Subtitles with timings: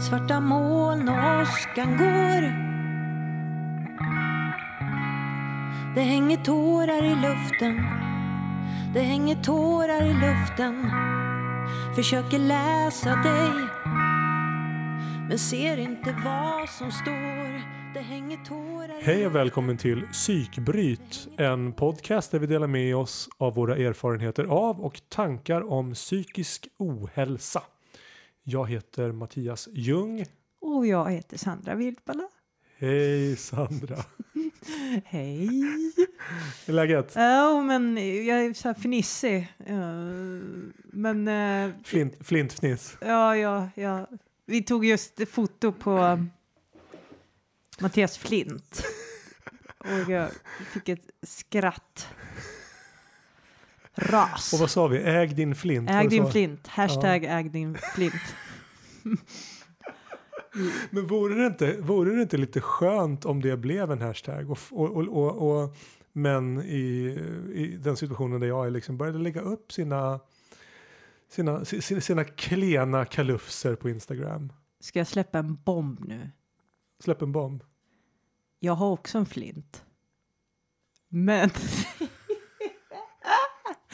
[0.00, 2.42] Svarta moln och åskan går.
[5.94, 7.76] Det hänger tårar i luften.
[8.94, 10.90] Det hänger tårar i luften.
[11.96, 13.68] Försöker läsa dig.
[15.28, 17.62] Men ser inte vad som står.
[17.94, 22.96] Det hänger tårar i Hej och välkommen till Psykbryt, en podcast där vi delar med
[22.96, 27.62] oss av våra erfarenheter av och tankar om psykisk ohälsa.
[28.44, 30.24] Jag heter Mattias Ljung.
[30.60, 32.28] Och jag heter Sandra Wildballa.
[32.78, 33.96] Hej Sandra!
[35.04, 35.48] Hej!
[35.96, 36.08] Hur
[36.66, 37.12] är läget?
[37.14, 39.52] Ja, men jag är så här fnissig.
[39.66, 39.84] Ja,
[40.84, 42.96] men eh, Flint, flintfniss.
[43.00, 44.06] ja, ja, ja,
[44.46, 46.24] vi tog just foto på
[47.80, 48.84] Mattias Flint.
[49.78, 50.30] Och jag
[50.72, 52.08] fick ett skratt.
[53.94, 54.52] Ras.
[54.52, 54.98] Och vad sa vi?
[54.98, 55.90] Äg din flint.
[55.90, 56.66] Äg din flint.
[56.66, 58.14] Hashtag äg din flint.
[60.90, 64.50] Men vore det, inte, vore det inte lite skönt om det blev en hashtag?
[64.50, 65.76] Och, och, och, och,
[66.12, 67.18] men i,
[67.54, 70.20] i den situationen där jag är liksom började lägga upp sina,
[71.28, 74.52] sina, sina, sina klena kalufser på Instagram.
[74.80, 76.30] Ska jag släppa en bomb nu?
[77.04, 77.64] Släpp en bomb.
[78.58, 79.84] Jag har också en flint.
[81.08, 81.50] Men...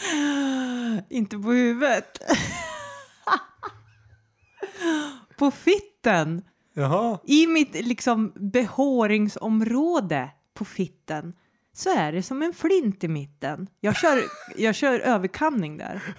[1.09, 2.19] Inte på huvudet.
[5.37, 6.42] på fitten.
[6.73, 11.34] Jaha, I mitt liksom behåringsområde på fitten
[11.73, 13.69] så är det som en flint i mitten.
[13.81, 14.23] Jag kör,
[14.56, 16.03] jag kör överkamning där.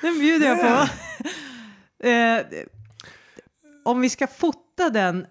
[0.00, 0.88] Den bjuder jag på.
[2.08, 2.42] Eh,
[3.84, 5.26] om vi ska fota den?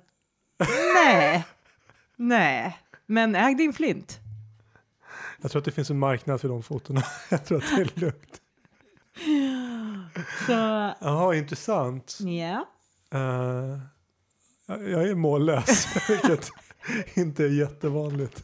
[0.95, 1.43] Nej.
[2.15, 2.82] Nej.
[3.05, 4.19] Men äg din flint.
[5.41, 7.03] jag tror att det finns en marknad för de fotona.
[7.29, 8.41] jag tror att det är lugnt.
[10.47, 10.51] Så,
[11.05, 12.17] Jaha, intressant.
[12.19, 12.67] ja.
[13.13, 13.79] Eh,
[14.65, 16.51] jag jag är mållös, vilket
[17.13, 18.43] inte är jättevanligt.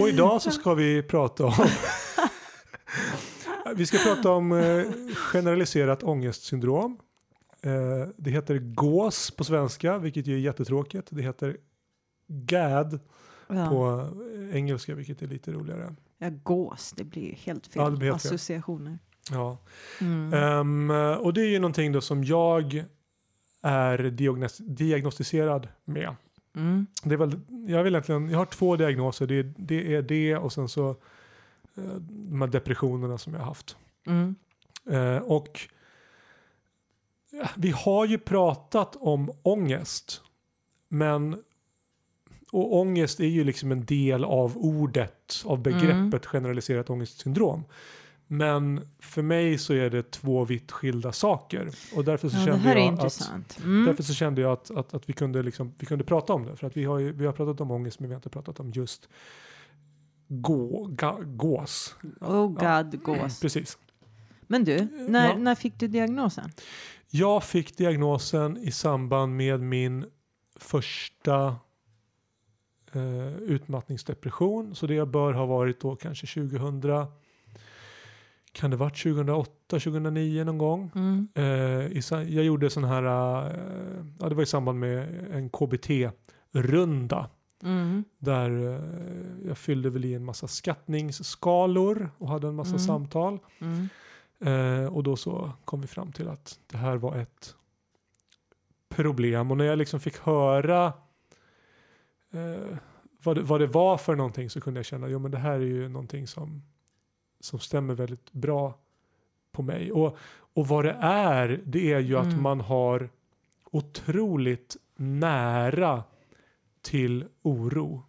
[0.00, 1.52] Och idag så ska vi prata om
[3.76, 4.84] Vi ska prata om eh,
[5.16, 6.98] generaliserat ångestsyndrom.
[7.62, 11.08] Eh, det heter GÅS på svenska, vilket ju är jättetråkigt.
[11.10, 11.56] Det heter
[12.32, 13.00] GAD
[13.48, 13.68] ja.
[13.68, 14.08] på
[14.52, 15.94] engelska, vilket är lite roligare.
[16.18, 17.82] Ja, gås, det blir helt fel.
[17.82, 18.28] Ja, blir helt fel.
[18.28, 18.98] Associationer.
[19.30, 19.58] Ja.
[20.00, 20.32] Mm.
[20.32, 22.84] Ehm, och det är ju någonting då som jag
[23.62, 26.16] är diagnos- diagnostiserad med.
[26.56, 26.86] Mm.
[27.04, 29.26] Det är väl, jag, vill egentligen, jag har två diagnoser.
[29.26, 30.90] Det är det, är det och sen så
[31.76, 33.76] eh, de här depressionerna som jag har haft.
[34.06, 34.34] Mm.
[34.90, 35.60] Eh, och
[37.56, 40.22] vi har ju pratat om ångest.
[40.88, 41.42] Men
[42.52, 46.20] och ångest är ju liksom en del av ordet, av begreppet Mm.
[46.20, 47.64] generaliserat ångestsyndrom.
[48.26, 51.70] Men för mig så är det två vitt skilda saker.
[51.96, 53.58] Och därför så Ja, kände jag att.
[53.64, 53.84] Mm.
[53.86, 56.56] Därför så kände jag att, att, att vi, kunde liksom, vi kunde prata om det.
[56.56, 58.60] För att vi har, ju, vi har pratat om ångest men vi har inte pratat
[58.60, 59.08] om just
[60.28, 61.94] gå, ga, gås.
[62.20, 63.40] Oh god, gås.
[63.40, 63.78] Precis.
[64.46, 65.36] Men du, när, Ja.
[65.38, 66.50] när fick du diagnosen?
[67.10, 70.04] Jag fick diagnosen i samband med min
[70.56, 71.56] första
[72.96, 74.74] eh, utmattningsdepression.
[74.74, 77.06] Så det bör ha varit då kanske 2000
[78.52, 80.90] kan det varit 2008, 2009 någon gång.
[80.94, 81.28] Mm.
[81.34, 83.52] Eh, i, jag gjorde sån här, eh,
[84.20, 87.28] ja det var i samband med en KBT-runda.
[87.62, 88.04] Mm.
[88.18, 92.78] Där eh, jag fyllde väl i en massa skattningsskalor och hade en massa Mm.
[92.80, 93.38] samtal.
[93.58, 93.88] Mm.
[94.40, 97.54] Eh, och då så kom vi fram till att det här var ett
[98.88, 99.50] problem.
[99.50, 100.92] Och när jag liksom fick höra
[102.32, 102.76] eh,
[103.22, 105.60] vad, det, vad det var för någonting så kunde jag känna att det här är
[105.60, 106.62] ju någonting som,
[107.40, 108.78] som stämmer väldigt bra
[109.52, 109.92] på mig.
[109.92, 110.16] Och,
[110.54, 112.42] och vad det är, det är ju att Mm.
[112.42, 113.08] man har
[113.70, 116.04] otroligt nära
[116.82, 118.02] till oro.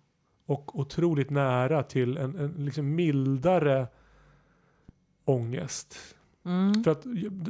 [0.45, 3.87] Och otroligt nära till en, en liksom mildare
[5.25, 6.15] ångest.
[6.45, 6.83] Mm.
[6.83, 7.01] För att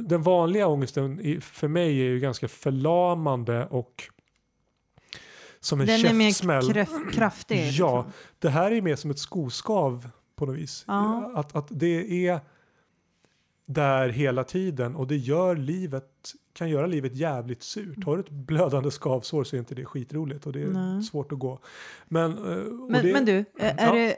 [0.08, 4.10] den vanliga ångesten för mig är ju ganska förlamande och
[5.64, 6.86] som en Den är mer käftsmäll.
[7.12, 7.56] kraftig.
[7.56, 8.12] Ja, liksom.
[8.38, 10.84] det här är mer som ett skoskav på något vis.
[10.88, 11.32] Ja.
[11.34, 12.40] Att, att det är
[13.66, 16.08] där hela tiden och det gör livet,
[16.52, 18.04] kan göra livet jävligt surt.
[18.04, 21.02] Har du ett blödande skavsår så är inte det skitroligt och det är Nej.
[21.02, 21.58] svårt att gå.
[22.08, 23.92] Men, eh, Men, det, men du, är, Ja.
[23.94, 24.16] det,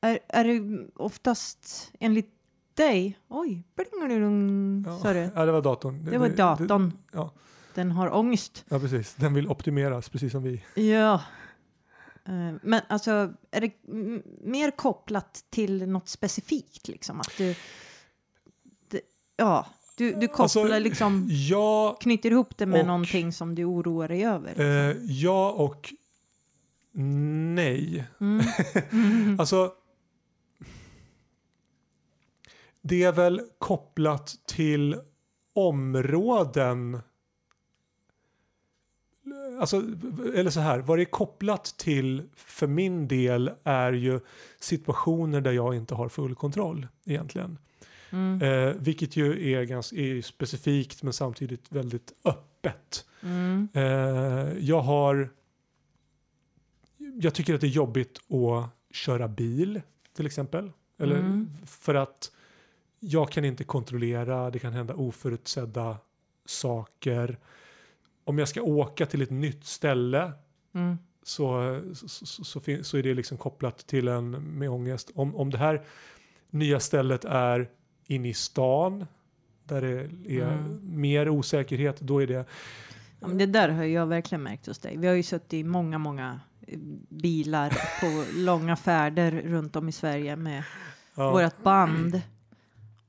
[0.00, 2.30] är, är det oftast enligt
[2.74, 3.18] dig?
[3.28, 5.30] Oj, bling, ja, sa du?
[5.34, 6.04] ja, det var datorn.
[6.04, 6.92] Det var datorn.
[7.12, 7.32] ja.
[7.74, 8.64] Den har ångest.
[8.68, 9.14] ja, precis.
[9.14, 10.64] Den vill optimeras precis som vi.
[10.74, 11.14] Ja.
[12.26, 13.70] Eh, Men alltså, är det
[14.42, 16.88] mer kopplat till något specifikt?
[16.88, 17.20] Liksom?
[17.20, 17.54] Att du,
[19.36, 19.66] ja,
[19.96, 24.08] du, du kopplar Alltså, liksom, Ja, knyter ihop det med och- någonting som du oroar
[24.08, 24.60] dig över.
[24.90, 25.94] eh, ja och
[27.54, 28.04] nej.
[28.20, 28.46] Mm.
[28.92, 29.36] Mm.
[29.40, 29.72] Alltså,
[32.82, 34.96] det är väl kopplat till
[35.54, 37.00] områden.
[39.60, 39.76] Alltså,
[40.34, 44.20] eller så här, vad det är kopplat till för min del är ju
[44.60, 47.58] situationer där jag inte har full kontroll egentligen.
[48.10, 48.42] Mm.
[48.42, 53.06] Eh, vilket ju är ganska är specifikt men samtidigt väldigt öppet.
[53.22, 53.68] Mm.
[53.72, 55.30] Eh, jag har...
[56.96, 59.80] Jag tycker att det är jobbigt att köra bil
[60.16, 60.72] till exempel.
[60.98, 61.50] Eller Mm.
[61.66, 62.30] för att
[63.00, 65.96] jag kan inte kontrollera, det kan hända oförutsedda
[66.46, 67.38] saker.
[68.24, 70.32] Om jag ska åka till ett nytt ställe
[70.74, 70.98] Mm.
[71.22, 72.08] så, så,
[72.44, 75.10] så, så, är det liksom kopplat till en med ångest.
[75.14, 75.82] Om, om det här
[76.50, 77.70] nya stället är
[78.06, 79.06] inne i stan
[79.64, 80.80] där det är Mm.
[80.82, 82.46] mer osäkerhet, då är det
[83.20, 84.96] Ja, men det där har jag verkligen märkt hos dig.
[84.96, 86.78] Vi har ju suttit i många, många eh,
[87.08, 90.62] bilar på långa färder runt om i Sverige med
[91.14, 92.20] ja, vårt band.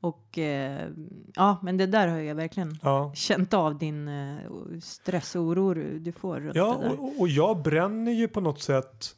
[0.06, 0.90] Och eh,
[1.36, 3.12] ja, men det där har jag verkligen ja.
[3.16, 4.38] känt av din eh,
[4.82, 7.00] stress och oro du, får runt Ja, det där.
[7.00, 9.16] och, och jag bränner ju på något sätt.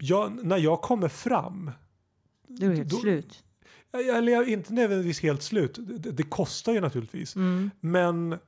[0.00, 1.70] Jag, när jag kommer fram,
[2.46, 3.44] Du är helt då- slut.
[3.92, 7.70] eller jag är inte nödvändigtvis helt slut, det, det kostar ju naturligtvis, Mm.
[7.80, 8.38] men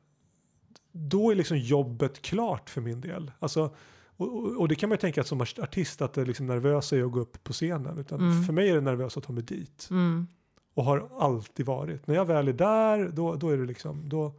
[0.92, 3.32] då är liksom jobbet klart för min del.
[3.38, 3.74] Alltså,
[4.16, 6.46] och, och, och det kan man ju tänka att som artist att det är liksom
[6.46, 8.44] nervösa är att gå upp på scenen, utan Mm.
[8.44, 9.88] för mig är det nervöst att ta mig dit.
[9.90, 10.26] Mm.
[10.74, 12.06] Och har alltid varit.
[12.06, 14.32] När jag väl är där, då, då är det liksom, då,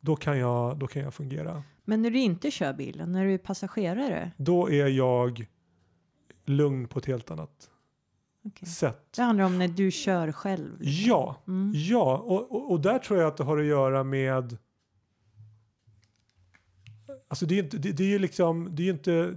[0.00, 1.62] då, kan jag, då kan jag fungera.
[1.84, 4.30] Men när du inte kör bilen, när du är passagerare?
[4.36, 5.46] Då är jag
[6.44, 7.70] lugn på ett helt annat
[8.44, 8.68] Okej.
[8.68, 9.12] sätt.
[9.16, 10.76] Det handlar om när du kör själv.
[10.80, 11.72] Ja, Mm.
[11.74, 14.56] ja och, och, och där tror jag att det har att göra med
[17.28, 19.36] Alltså det är ju inte, det, det är ju liksom, det är inte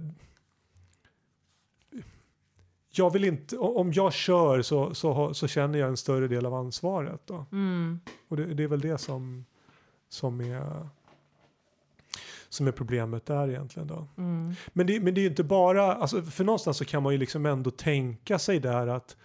[2.90, 6.54] jag vill inte, om jag kör så, så, så känner jag en större del av
[6.54, 7.46] ansvaret då.
[7.52, 8.00] Mm.
[8.28, 9.44] Och det, det är väl det som,
[10.08, 10.88] som är
[12.54, 14.06] som är problemet där egentligen då.
[14.16, 14.54] Mm.
[14.72, 17.18] Men det, men det är ju inte bara, alltså för någonstans så kan man ju
[17.18, 19.16] liksom ändå tänka sig där att,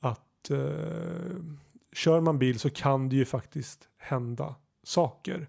[0.00, 1.36] att eh,
[1.92, 5.48] kör man bil så kan det ju faktiskt hända saker.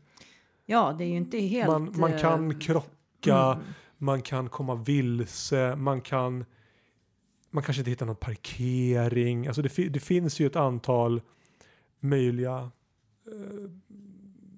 [0.72, 1.68] Ja, det är ju inte helt...
[1.68, 3.64] Man, man eh, kan krocka, mm.
[3.98, 6.46] man kan komma vilse, man kan
[7.52, 9.48] man kanske inte hittar någon parkering.
[9.48, 11.22] Alltså det, det finns ju ett antal
[12.00, 12.72] möjliga
[13.28, 13.70] eh,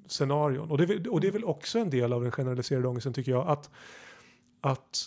[0.07, 0.71] scenarion.
[0.71, 3.13] Och det, är väl- och det är väl också en del av den generaliserade ångesten
[3.13, 3.47] tycker jag.
[3.47, 3.69] Att,
[4.61, 5.05] att,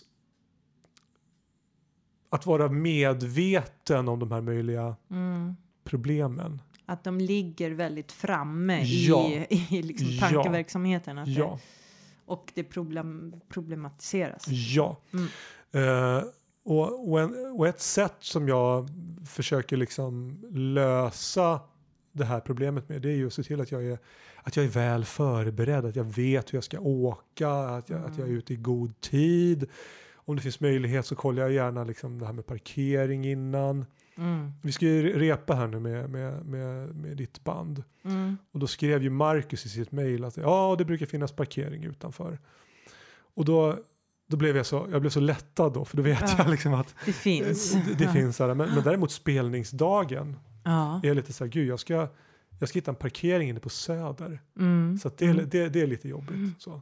[2.31, 5.57] att vara medveten om de här möjliga Mm.
[5.85, 6.63] problemen.
[6.87, 9.29] Att de ligger väldigt framme Ja.
[9.31, 11.19] i, i liksom tankeverksamheten.
[11.19, 14.45] Att Ja, det, och det problem, problematiseras.
[14.49, 14.97] ja.
[15.13, 15.29] Mm.
[15.73, 16.25] Eh,
[16.65, 18.89] och, och, en, och ett sätt som jag
[19.27, 21.61] försöker liksom lösa
[22.13, 23.99] det här problemet med det är ju att se till att jag är,
[24.43, 28.11] att jag är väl förberedd, att jag vet hur jag ska åka, att jag, att
[28.19, 28.37] jag är Mm.
[28.39, 29.67] ute i god tid.
[30.15, 33.87] Om det finns möjlighet så kollar jag gärna liksom det här med parkering innan.
[34.17, 34.53] Mm.
[34.63, 37.83] Vi ska ju repa här nu med, med, med, med ditt band.
[38.05, 38.37] Mm.
[38.53, 42.39] Och då skrev ju Marcus i sitt mejl att ja, det brukar finnas parkering utanför.
[43.35, 43.79] Och då,
[44.29, 46.35] då blev jag så, jag blev så lättad då, för då vet Ja.
[46.39, 47.73] jag liksom att Det finns.
[47.73, 48.55] det, det finns här.
[48.55, 51.01] Men, men däremot spelningsdagen Ja.
[51.05, 52.09] är lite så här, gud jag ska,
[52.59, 54.41] jag ska hitta en parkering inne på Söder.
[54.59, 54.99] Mm.
[54.99, 55.49] Så det, Mm.
[55.51, 56.31] det, det är lite jobbigt.
[56.31, 56.55] Mm.
[56.59, 56.81] Så.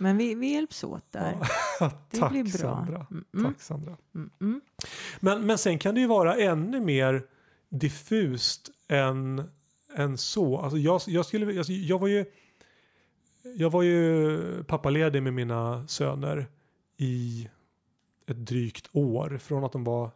[0.00, 1.38] Men vi, vi hjälps åt där.
[1.80, 1.90] Ja.
[2.10, 2.52] Det Tack blir bra.
[2.52, 3.06] Sandra.
[3.10, 3.96] Mm, mm, Tack Sandra.
[4.14, 4.60] mm, mm.
[5.20, 7.26] Men, men sen kan det ju vara ännu mer
[7.68, 9.50] diffust än,
[9.94, 10.58] än så.
[10.58, 12.24] Alltså jag, jag, skulle, alltså jag var ju
[13.42, 16.46] jag var ju pappaledig med mina söner
[16.96, 17.48] i
[18.26, 19.38] ett drygt år.
[19.38, 20.10] Från att de var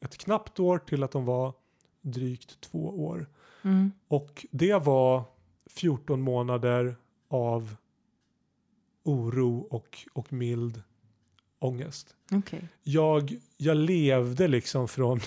[0.00, 1.52] ett knappt år till att de var
[2.00, 3.28] drygt två år.
[3.62, 3.92] Mm.
[4.08, 5.24] Och det var
[5.66, 6.96] 14 månader
[7.28, 7.76] av
[9.02, 10.82] oro och, och mild
[11.58, 12.68] ångest Okej.
[12.82, 15.20] jag, jag levde liksom från,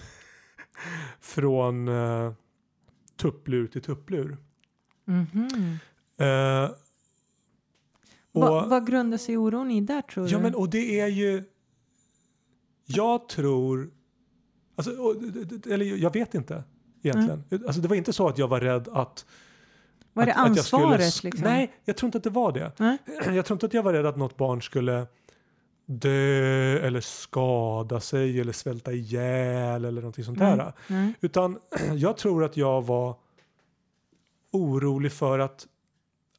[1.20, 2.34] från uh,
[3.18, 4.38] tupplur till tupplur.
[5.06, 5.78] Mhm.
[6.18, 6.72] Eh,
[8.32, 10.44] och, Va, vad grundar sig oron i där tror ja, du?
[10.44, 11.44] men, och det är ju...
[12.86, 13.92] Jag tror...
[14.76, 15.16] Alltså, och,
[15.68, 16.64] eller jag vet inte
[17.04, 17.44] egentligen.
[17.66, 19.26] Alltså, det var inte så att jag var rädd att...
[20.16, 21.44] Var det att, att jag skulle ansvaret liksom?
[21.44, 22.72] Nej, jag tror inte att det var det.
[22.78, 22.98] Nej?
[23.36, 25.08] Jag tror inte att jag var rädd att något barn skulle
[25.86, 30.74] dö eller skada sig eller svälta ihjäl eller någonting sånt där.
[31.22, 31.60] Utan
[31.96, 33.16] jag tror att jag var
[34.52, 35.68] orolig för att,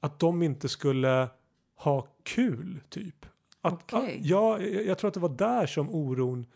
[0.01, 1.29] att de inte skulle
[1.77, 3.27] ha kul typ.
[3.61, 4.19] Att, Okej.
[4.19, 6.47] att, ja, jag jag tror att det var där som oron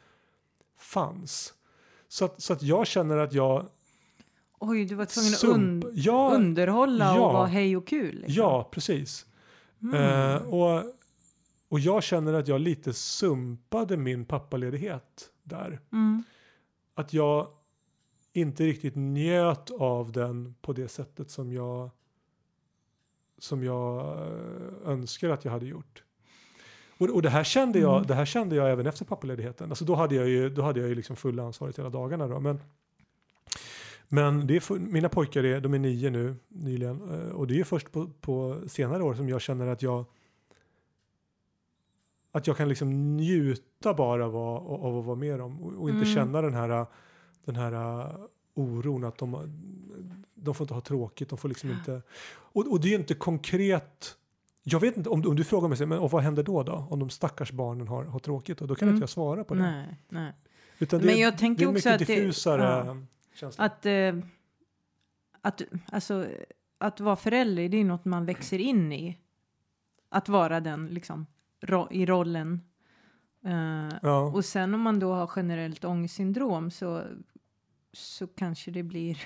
[0.79, 1.55] fanns.
[2.09, 3.67] Så att, så att jag känner att jag...
[4.63, 7.27] Oj, du var tvungen att un- ja, underhålla ja.
[7.27, 8.15] och vara hej och kul.
[8.15, 8.35] Liksom.
[8.35, 9.27] ja, precis.
[9.83, 9.95] Mm.
[9.95, 10.85] Eh, och,
[11.69, 15.81] och jag känner att jag lite sumpade min pappaledighet där.
[15.93, 16.23] Mm.
[16.95, 17.47] Att jag
[18.33, 21.91] inte riktigt njöt av den på det sättet som jag
[23.39, 26.05] som jag eh, önskar att jag hade gjort.
[26.99, 28.07] Och, och det, här kände jag, Mm.
[28.07, 29.71] det här kände jag även efter pappaledigheten.
[29.71, 32.29] Alltså då hade jag ju, då hade jag ju liksom fulla ansvaret hela dagarna.
[32.29, 32.41] Då.
[32.41, 32.61] Men,
[34.13, 37.01] men det är mina pojkar är, de är nio nu nyligen.
[37.11, 40.05] eh, Och det är först på, på senare år som jag känner att jag
[42.33, 46.03] att jag kan liksom njuta bara av, av, att vara med dem och, och inte
[46.03, 46.15] Mm.
[46.15, 46.87] känna den här,
[47.45, 48.07] den här
[48.55, 49.53] oron att de,
[50.35, 52.03] de får inte ha tråkigt, de får liksom inte...
[52.33, 54.17] Och, och det är ju inte konkret...
[54.63, 56.87] Jag vet inte, om, om du frågar mig, men, och vad händer då då?
[56.91, 58.59] Om de stackars barnen har, har tråkigt?
[58.59, 58.95] Då, då kan Mm.
[58.97, 59.61] inte jag svara på det.
[59.63, 60.33] Nej, nej.
[60.79, 62.97] Utan det, Men är- jag tänker det är en också mycket att det- diffusare ja.
[63.41, 63.65] Känsla.
[63.65, 64.15] Att, eh,
[65.43, 66.27] att, alltså,
[66.79, 69.19] att vara förälder, det är något man växer in i.
[70.09, 71.27] Att vara den liksom,
[71.61, 72.61] ro, i rollen.
[73.45, 74.21] Eh, ja.
[74.21, 77.03] och sen om man då har generellt ångestsyndrom så,
[77.93, 79.23] så kanske det blir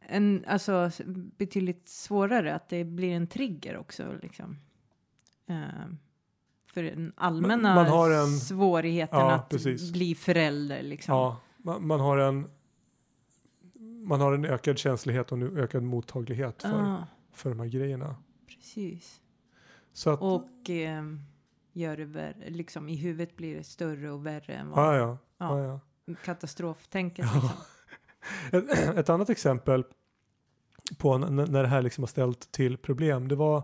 [0.00, 0.90] en, alltså,
[1.38, 2.54] betydligt svårare.
[2.54, 4.14] Att det blir en trigger också.
[4.22, 4.56] Liksom.
[5.46, 5.86] Eh,
[6.74, 9.92] för den allmänna Man har en- svårigheten Ja, att precis.
[9.92, 10.82] bli förälder.
[10.82, 11.14] Liksom.
[11.14, 12.50] ja, man, man har en
[14.08, 18.16] man har en ökad känslighet och en ökad mottaglighet för, Ja, för de här grejerna.
[18.46, 19.20] precis.
[20.06, 21.02] Att, Och eh,
[21.72, 25.18] gör det värre, liksom i huvudet blir det större och värre än vad ja, ja,
[25.38, 25.64] Ja.
[25.64, 25.80] ja.
[26.04, 27.40] Ja, katastroftänket Ja.
[27.42, 27.50] liksom.
[28.58, 29.84] Ett, ett annat exempel
[30.98, 33.58] på när det här liksom har ställt till problem, det var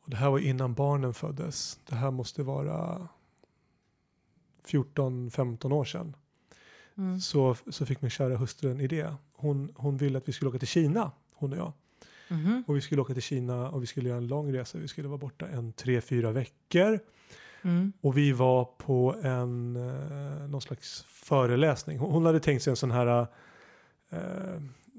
[0.00, 1.80] och det här var innan barnen föddes.
[1.84, 3.08] Det här måste vara
[4.66, 6.16] 14-15 år sedan.
[6.98, 7.20] Mm.
[7.20, 9.14] Så, så fick min kära hustru en idé.
[9.32, 11.72] Hon, hon ville att vi skulle åka till Kina, hon och jag.
[12.28, 12.64] Mhm.
[12.66, 14.78] Och vi skulle åka till Kina och vi skulle göra en lång resa.
[14.78, 17.00] Vi skulle vara borta en tre, fyra veckor.
[17.62, 17.92] Mm.
[18.00, 21.98] Och vi var på en eh, någon slags föreläsning.
[21.98, 23.26] Hon, hade tänkt sig en sån här
[24.10, 24.18] eh,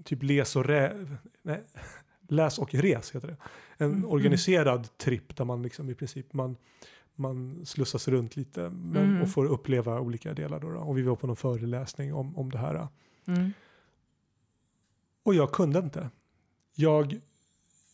[0.03, 1.05] typ les och, re,
[1.41, 1.63] nej,
[2.27, 3.37] läs och res heter det.
[3.77, 6.57] En Mm, organiserad tripp där man liksom i princip man,
[7.15, 9.21] man slussas runt lite men, Mm.
[9.21, 10.59] och får uppleva olika delar.
[10.59, 10.79] Då, då.
[10.79, 12.87] Och vi var på någon föreläsning om, om det här.
[13.27, 13.51] Mm.
[15.23, 16.09] Och jag kunde inte.
[16.75, 17.19] Jag,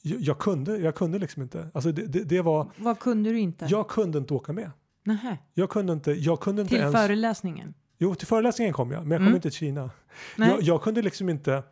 [0.02, 1.70] jag, kunde, jag kunde liksom inte.
[1.74, 3.66] Alltså det, det, det var, Vad kunde du inte?
[3.70, 4.72] jag kunde inte åka med.
[5.04, 5.38] Nähä.
[5.54, 6.96] Jag kunde inte, jag kunde inte Till ens.
[6.96, 7.74] föreläsningen?
[7.98, 9.36] Jo, till föreläsningen kom jag, men jag kom Mm.
[9.36, 9.90] inte till Kina.
[10.38, 11.64] Jag, jag kunde liksom inte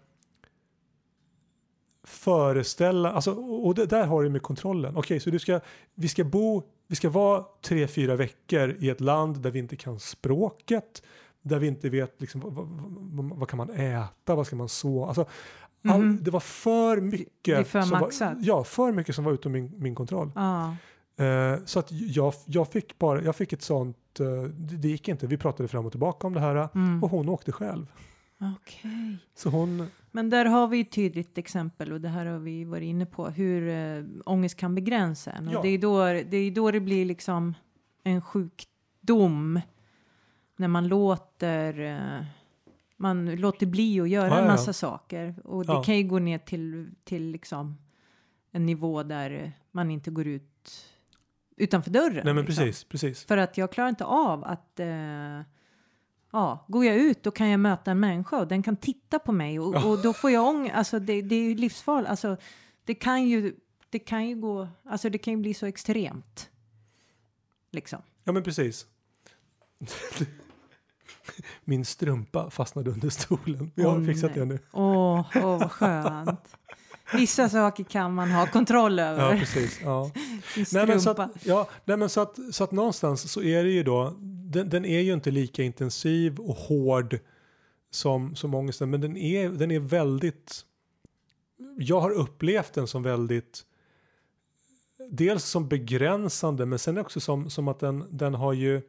[2.03, 4.97] föreställa, alltså, och det, där har du med kontrollen.
[4.97, 5.59] Okej, så du ska,
[5.95, 9.75] vi ska bo, vi ska vara tre, fyra veckor i ett land där vi inte
[9.75, 11.03] kan språket,
[11.41, 15.07] där vi inte vet liksom, vad, vad, vad, kan man äta, vad ska man sova,
[15.07, 15.25] alltså,
[15.87, 16.23] all, Mhm.
[16.23, 17.31] det var för mycket.
[17.43, 18.33] det är för som var, maxat.
[18.39, 20.31] ja, för mycket som var utom min, min kontroll.
[20.35, 20.75] Ja.
[21.25, 25.07] Eh, så att jag, jag fick bara, jag fick ett sånt, eh, det, det gick
[25.07, 27.03] inte, vi pratade fram och tillbaka om det här Mm.
[27.03, 27.85] och hon åkte själv.
[28.57, 29.17] Okej.
[29.35, 32.83] Så hon, Men där har vi ett tydligt exempel och det här har vi varit
[32.87, 35.47] inne på hur äh, ångest kan begränsa en.
[35.47, 35.61] Och Ja.
[35.61, 35.97] det, är då,
[36.29, 37.53] det är då det blir liksom
[38.03, 39.59] en sjukdom
[40.55, 42.25] när man låter eh,
[42.97, 44.51] man låter bli att göra Ja, en ja.
[44.51, 45.35] massa saker.
[45.43, 45.83] Och det Ja.
[45.83, 47.77] kan ju gå ner till, till liksom
[48.51, 50.85] en nivå där man inte går ut
[51.57, 52.21] utanför dörren.
[52.25, 52.63] nej men liksom.
[52.65, 53.23] precis, precis.
[53.25, 55.41] För att jag klarar inte av att eh,
[56.31, 59.31] ja, går jag ut då kan jag möta en människa och den kan titta på
[59.31, 60.75] mig och, och då får jag ångest.
[60.75, 62.09] Alltså det, det är ju livsfarligt.
[62.09, 62.37] Alltså
[62.85, 63.55] det kan ju,
[63.89, 66.49] det kan ju gå, alltså det kan ju bli så extremt.
[67.71, 68.01] Liksom.
[68.23, 68.85] Ja men precis.
[71.63, 73.71] Min strumpa fastnade under stolen.
[73.75, 74.39] Jag har Åh, fixat nej.
[74.39, 74.59] det nu.
[74.71, 76.55] Åh, åh vad skönt.
[77.13, 79.33] Vissa saker kan man ha kontroll över.
[79.33, 79.79] Ja precis.
[79.83, 80.11] Ja.
[80.71, 83.69] Nej, men så, att, ja, nej, men så, att, så att någonstans så är det
[83.69, 84.15] ju då,
[84.51, 87.19] den, den är ju inte lika intensiv och hård
[87.91, 90.65] som, som ångesten, men den är, den är väldigt,
[91.77, 93.65] jag har upplevt den som väldigt,
[95.09, 98.81] dels som begränsande, men sen också som, som att den, den har ju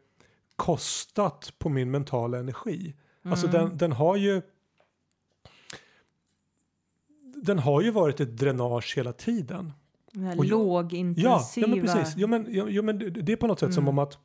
[0.57, 2.95] kostat på min mentala energi.
[3.23, 3.61] Alltså Mm.
[3.69, 4.43] den, den har ju
[7.43, 9.73] den har ju varit ett dränage hela tiden.
[10.13, 11.67] Den här jag- Ja, lågintensiva.
[11.67, 12.17] ja men precis.
[12.17, 13.89] Ja, men, ja, men det- är på något sätt som Mm.
[13.89, 14.19] om att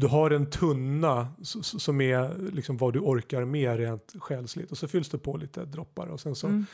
[0.00, 1.28] du har en tunna
[1.62, 5.64] som är liksom vad du orkar med rent själsligt och så fylls det på lite
[5.64, 6.66] droppar och sen så Mm.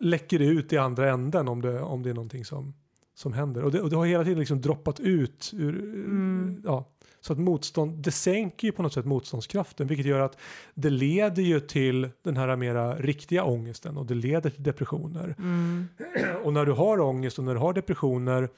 [0.00, 2.74] läcker det ut i andra änden om det, om det är någonting som,
[3.14, 3.62] som händer.
[3.64, 6.62] Och det, och det har hela tiden liksom droppat ut ur, Mm.
[6.64, 6.90] ja,
[7.20, 10.38] så att motstånd, det sänker ju på något sätt motståndskraften vilket gör att
[10.74, 15.34] det leder ju till den här mera riktiga ångesten och det leder till depressioner.
[15.38, 15.88] Mm.
[16.44, 18.48] Och när du har ångest och när du har depressioner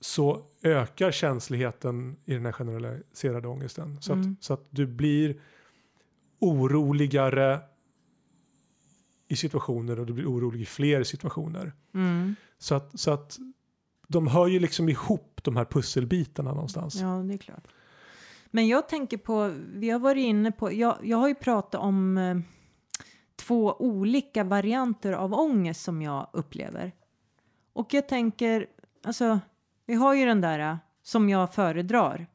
[0.00, 4.02] så ökar känsligheten i den här generaliserade ångesten.
[4.02, 4.32] Så, Mm.
[4.32, 5.40] att, så att du blir
[6.38, 7.60] oroligare
[9.28, 11.72] i situationer och du blir orolig i fler situationer.
[11.94, 12.34] Mm.
[12.58, 13.38] Så att, så att
[14.08, 16.94] de hör ju liksom ihop de här pusselbitarna någonstans.
[16.94, 17.68] Ja, det är klart.
[18.50, 22.18] Men jag tänker på, vi har varit inne på, jag, jag har ju pratat om
[22.18, 22.38] eh,
[23.36, 26.92] två olika varianter av ångest som jag upplever.
[27.72, 28.66] Och jag tänker,
[29.04, 29.40] alltså,
[29.88, 32.26] vi har ju den där eh, som jag föredrar.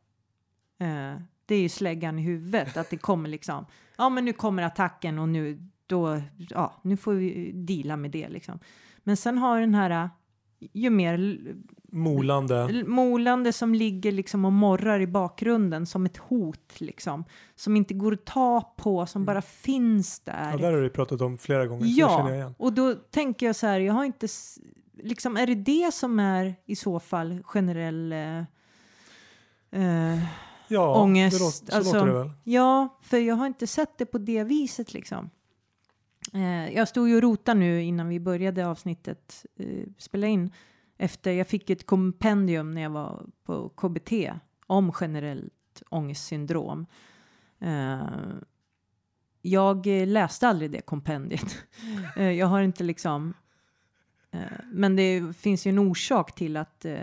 [0.80, 3.66] Eh, det är ju släggan i huvudet, att det kommer liksom,
[3.98, 8.30] ja men nu kommer attacken och nu, då, ja, nu får vi deala med det
[8.30, 8.60] liksom.
[9.04, 10.10] Men sen har den här, eh,
[10.74, 11.38] ju mer
[11.92, 12.84] Molande.
[12.88, 17.26] Molande som ligger liksom och morrar i bakgrunden som ett hot liksom.
[17.56, 20.48] Som inte går att ta på, som bara finns där.
[20.48, 20.52] Mm.
[20.52, 21.86] Ja, där har du pratat om flera gånger.
[21.88, 24.28] Ja, och då tänker jag så här, jag har inte,
[24.94, 28.40] liksom är det det som är i så fall generell eh,
[29.72, 30.20] eh,
[30.68, 32.32] Ja, ångest, låter, så alltså- låter det väl.
[32.44, 35.30] Ja, för jag har inte sett det på det viset liksom.
[36.34, 40.52] Eh, jag stod ju och rotade nu innan vi började avsnittet eh, spela in.
[40.98, 44.12] Efter jag fick ett kompendium när jag var på KBT
[44.68, 46.86] om generellt ångestsyndrom.
[47.60, 48.08] Eh,
[49.42, 51.56] jag läste aldrig det kompendiet.
[52.18, 53.34] Eh, jag har inte liksom
[54.66, 56.98] men det finns ju en orsak till att eh,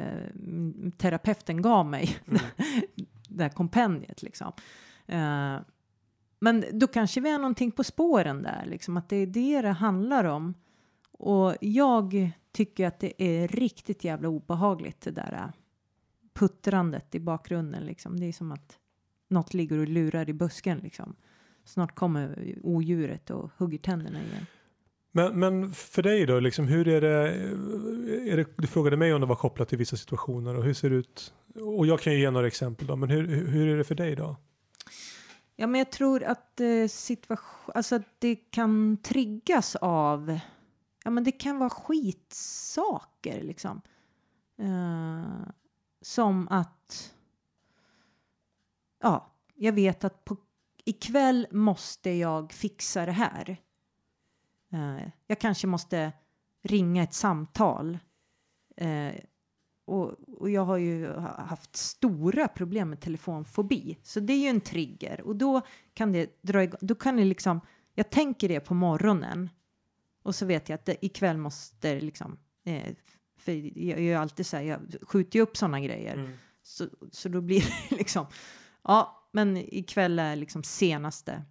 [0.99, 2.19] terapeuten gav mig
[3.29, 4.53] det här kompendiet liksom.
[5.07, 5.57] Eh,
[6.39, 9.69] men då kanske vi har någonting på spåren där, liksom att det är det det
[9.69, 10.55] handlar om.
[11.13, 15.51] Och jag tycker att det är riktigt jävla obehagligt det där eh,
[16.33, 18.21] puttrandet i bakgrunden liksom.
[18.21, 18.79] Det är som att
[19.29, 21.17] något ligger och lurar i busken liksom.
[21.65, 24.47] Snart kommer odjuret och hugger tänderna igen.
[25.13, 28.47] Men, men för dig då, liksom, hur är det, eh, är det?
[28.57, 31.35] Du frågade mig om det var kopplat till vissa situationer och hur ser det ut?
[31.55, 34.17] Och jag kan ju ge några exempel då, men hur, hur är det för dig
[34.17, 34.37] då?
[35.57, 40.39] Ja, men jag tror att eh, situation, alltså att det kan triggas av,
[41.05, 43.81] ja men det kan vara skitsaker liksom.
[44.59, 45.51] Eh,
[46.03, 47.15] som att,
[49.03, 50.37] ja, jag vet att på,
[50.85, 53.57] ikväll måste jag fixa det här.
[54.73, 56.13] Eh, jag kanske måste
[56.63, 57.99] ringa ett samtal.
[58.77, 59.15] Eh,
[59.85, 63.99] och, och jag har ju ha- haft stora problem med telefonfobi.
[64.03, 65.21] Så det är ju en trigger.
[65.21, 65.61] Och då
[65.95, 67.61] kan det dra igång, då kan det liksom,
[67.95, 69.49] jag tänker det på morgonen.
[70.23, 72.95] Och så vet jag att det, ikväll måste det liksom, eh,
[73.39, 73.53] för
[73.89, 76.17] jag ju alltid så här, jag skjuter ju upp sådana grejer.
[76.63, 78.27] Så, så då blir det liksom,
[78.83, 81.43] ja, men ikväll är liksom senaste.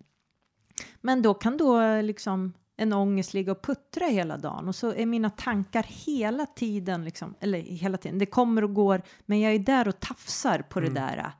[1.01, 5.05] Men då kan då liksom en ångest ligga och puttra hela dagen och så är
[5.05, 9.59] mina tankar hela tiden liksom, eller hela tiden, det kommer och går, men jag är
[9.59, 11.31] där och tafsar på det där äh,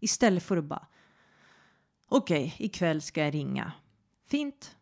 [0.00, 0.86] istället för att bara
[2.08, 3.72] okej, ikväll ska jag ringa.
[4.26, 4.76] Fint,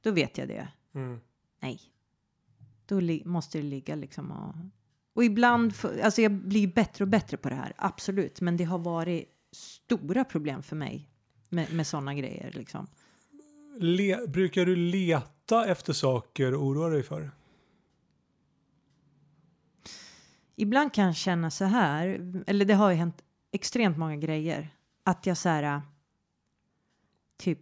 [0.00, 0.68] då vet jag det.
[0.94, 1.20] Mm.
[1.60, 1.80] Nej,
[2.86, 4.54] då måste det ligga liksom och,
[5.14, 5.72] och ibland,
[6.02, 10.24] alltså jag blir bättre och bättre på det här, absolut, men det har varit stora
[10.24, 11.10] problem för mig
[11.48, 12.86] med, med sådana grejer liksom.
[13.78, 17.30] Le, brukar du leta efter saker och oroa dig för?
[20.56, 22.06] Ibland kan jag känna så här,
[22.46, 24.68] eller det har ju hänt extremt många grejer,
[25.04, 25.82] att jag så här,
[27.38, 27.58] typ,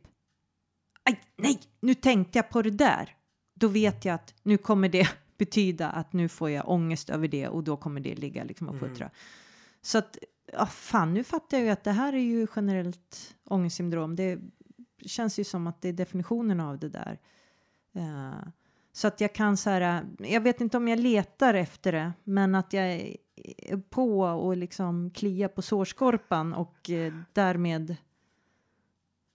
[1.04, 3.16] aj, nej, nu tänkte jag på det där.
[3.54, 7.48] Då vet jag att nu kommer det betyda att nu får jag ångest över det
[7.48, 9.10] och då kommer det ligga liksom och puttra.
[9.82, 10.18] Så att,
[10.52, 14.16] ja, fan, nu fattar jag ju att det här är ju generellt ångestsyndrom.
[14.16, 14.38] Det
[15.04, 17.18] känns ju som att det är definitionen av det där.
[17.94, 18.48] Eh,
[18.92, 22.54] så att jag kan så här, jag vet inte om jag letar efter det, men
[22.54, 23.16] att jag är
[23.90, 27.96] på och liksom klia på sårskorpan och eh, därmed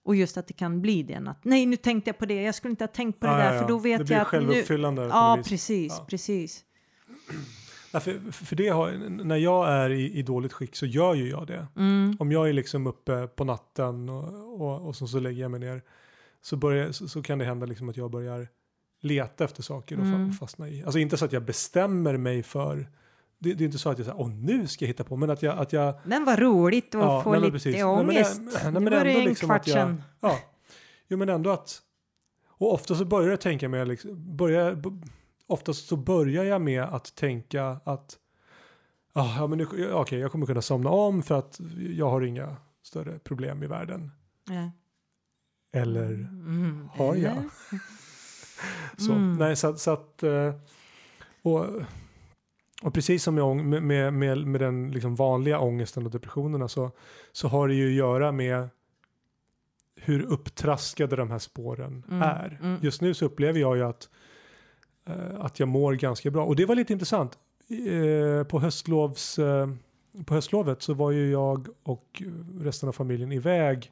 [0.04, 2.54] och just att det kan bli det att nej nu tänkte jag på det, jag
[2.54, 3.68] skulle inte ha tänkt på det Ja, där ja, för ja.
[3.68, 4.38] då vet det blir jag att nu...
[4.38, 5.02] självuppfyllande.
[5.02, 5.50] på Ja, något vis.
[5.50, 6.04] precis, Ja.
[6.08, 6.64] precis.
[8.00, 8.90] För, för det har,
[9.24, 11.66] när jag är i, i dåligt skick så gör ju jag det.
[11.76, 15.50] Mm, Om jag är liksom uppe på natten och, och, och så, så lägger jag
[15.50, 15.82] mig ner
[16.40, 18.48] så, börjar, så, så kan det hända liksom att jag börjar
[19.00, 20.30] leta efter saker och Mm.
[20.30, 20.82] fa- fastna i.
[20.84, 22.76] Alltså inte så att jag bestämmer mig för
[23.38, 25.30] det, det är inte så att jag säger åh nu ska jag hitta på men
[25.30, 27.74] att jag, att jag Men vad roligt att Ja, få nej, men lite precis.
[27.74, 28.40] Nej, men ångest.
[28.64, 30.02] nej, men var det ändå en liksom kvart sedan.
[30.20, 30.38] Ja,
[31.08, 31.82] jo men ändå att
[32.58, 34.82] och ofta så börjar jag tänka mig, liksom, börjar,
[35.46, 38.18] oftast så börjar jag med att tänka att
[39.12, 42.56] ah, ja, men nu, okej, jag kommer kunna somna om för att jag har inga
[42.82, 44.10] större problem i världen.
[44.48, 44.70] Ja.
[45.80, 46.88] Eller Mm.
[46.92, 47.32] har jag?
[47.32, 47.44] Eller?
[48.98, 49.36] Så, Mm.
[49.36, 50.54] nej, så, att- så att, eh,
[51.42, 51.66] och,
[52.82, 56.90] och precis som med, med, med, med, den liksom vanliga ångesten och depressionerna så,
[57.32, 58.68] så har det ju att göra med
[59.96, 62.58] hur upptraskade de här spåren Mm, är.
[62.62, 62.78] mm.
[62.82, 64.10] Just nu så upplever jag ju att,
[65.38, 66.44] att jag mår ganska bra.
[66.44, 67.38] Och det var lite intressant.
[67.68, 69.68] Eh, på, höstlovs, eh,
[70.26, 72.22] på höstlovet så var ju jag och
[72.60, 73.90] resten av familjen iväg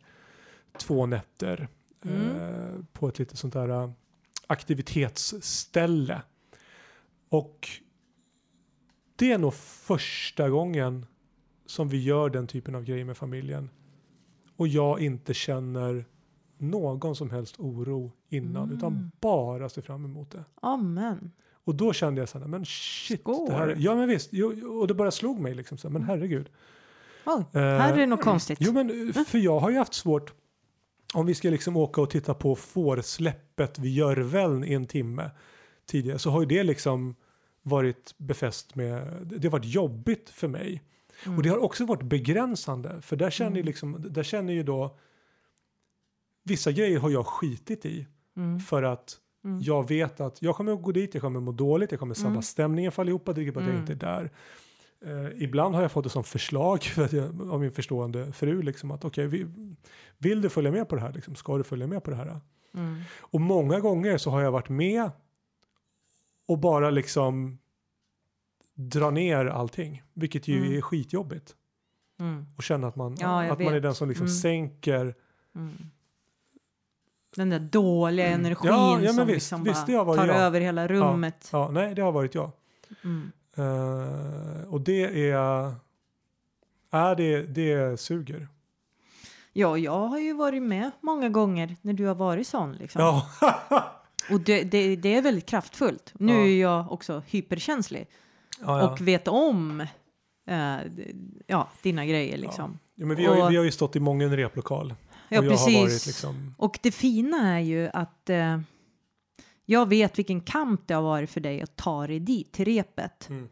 [0.78, 1.68] två nätter
[2.06, 2.36] Mm.
[2.40, 3.90] eh, på ett lite sånt där eh,
[4.46, 6.22] aktivitetsställe.
[7.28, 7.68] Och
[9.16, 11.06] det är nog första gången
[11.66, 13.70] som vi gör den typen av grejer med familjen.
[14.56, 16.04] Och jag inte känner
[16.70, 18.76] någon som helst oro innan Mm.
[18.76, 20.44] utan bara ser fram emot det.
[20.62, 21.32] Amen.
[21.64, 23.20] Och då kände jag så här, men shit.
[23.20, 23.48] Skål.
[23.50, 24.30] Det här, ja men visst,
[24.80, 26.48] och det bara slog mig liksom så här, men herregud.
[27.26, 28.58] Oj, Eh, här är det något konstigt.
[28.60, 30.32] Jo men eh, för jag har ju haft svårt
[31.14, 35.30] om vi ska liksom åka och titta på fårsläppet vid Görveln i en timme
[35.86, 37.14] tidigare så har ju det liksom
[37.62, 40.82] varit befäst med, det har varit jobbigt för mig.
[41.26, 41.36] Mm.
[41.36, 43.64] Och det har också varit begränsande för där känner, Mm.
[43.66, 44.96] liksom, där känner ju då
[46.44, 48.60] vissa grejer har jag skitit i Mm.
[48.60, 49.60] för att Mm.
[49.62, 52.30] jag vet att jag kommer att gå dit, jag kommer må dåligt, jag kommer sabba
[52.30, 52.42] Mm.
[52.42, 53.76] stämningen för allihopa, bara att jag Mm.
[53.80, 54.30] inte är där.
[55.06, 58.62] Eh, ibland har jag fått det som förslag för att jag, av min förstående fru,
[58.62, 59.46] liksom, att okej, vi,
[60.18, 61.12] vill du följa med på det här?
[61.12, 62.40] Liksom, ska du följa med på det här?
[62.74, 63.00] Mm.
[63.18, 65.10] Och många gånger så har jag varit med
[66.46, 67.58] och bara liksom
[68.74, 70.72] dra ner allting, vilket ju Mm.
[70.76, 71.54] är skitjobbigt.
[72.20, 72.46] Mm.
[72.56, 74.36] Och känna att man, Ja, att man är den som liksom Mm.
[74.36, 75.14] sänker.
[75.54, 75.70] Mm.
[77.36, 78.40] Den där dåliga Mm.
[78.40, 80.36] energin Ja, ja, men som visst, liksom visst, bara tar jag.
[80.36, 81.48] över hela rummet.
[81.52, 82.50] Ja, nej, det har varit jag.
[83.04, 83.32] Mm.
[83.56, 85.74] Eh, och det är,
[86.90, 88.48] är det, det suger.
[89.52, 92.72] Ja, jag har ju varit med många gånger när du har varit sån.
[92.72, 93.00] Liksom.
[93.00, 93.26] Ja,
[94.30, 96.12] Och det, det, det är väldigt kraftfullt.
[96.18, 96.40] Nu Ja.
[96.40, 98.06] är jag också hyperkänslig
[98.60, 98.90] ja, ja.
[98.90, 99.80] och vet om
[100.46, 100.76] eh,
[101.46, 102.36] ja, dina grejer.
[102.38, 102.78] Liksom.
[102.94, 104.94] ja men vi, har ju, och- vi har ju stått i många en replokal.
[105.28, 105.74] Ja, och jag precis.
[105.74, 108.60] har varit liksom, Och det fina är ju att eh,
[109.64, 113.28] jag vet vilken kamp det har varit för dig att ta dig dit, till repet.
[113.28, 113.48] mm,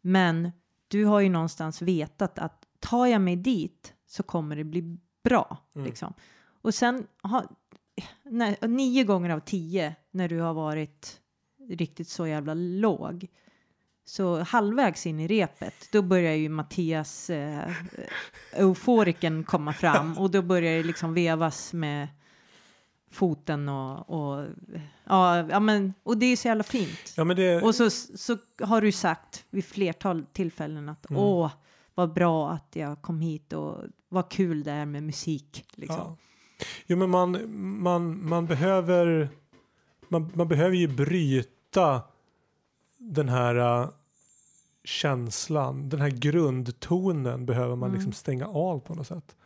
[0.00, 0.52] Men
[0.88, 5.58] du har ju någonstans vetat att tar jag mig dit så kommer det bli bra.
[5.74, 5.86] Mm.
[5.86, 6.14] Liksom.
[6.62, 7.46] Och sen har,
[8.22, 11.20] när, nio gånger av tio när du har varit
[11.68, 13.26] riktigt så jävla låg
[14.04, 17.70] så halvvägs in i repet då börjar ju Mattias eh,
[18.52, 22.08] euforiken komma fram och då börjar det liksom vevas med
[23.12, 24.46] foten och, och
[25.04, 27.14] ja, ja men och det är så jävla fint.
[27.16, 31.22] ja men det, Och så, så har du sagt vid flertal tillfällen att Mm.
[31.22, 31.50] åh,
[31.94, 33.76] vad bra att jag kom hit och
[34.08, 35.64] vad kul det är med musik.
[35.74, 35.96] Liksom.
[35.98, 36.16] ja.
[36.86, 37.38] Jo men man,
[37.82, 39.28] man, man behöver,
[40.08, 42.02] man, man behöver ju bryta
[43.00, 43.88] den här äh,
[44.84, 47.94] känslan, den här grundtonen behöver man Mm.
[47.98, 49.36] liksom stänga av på något sätt.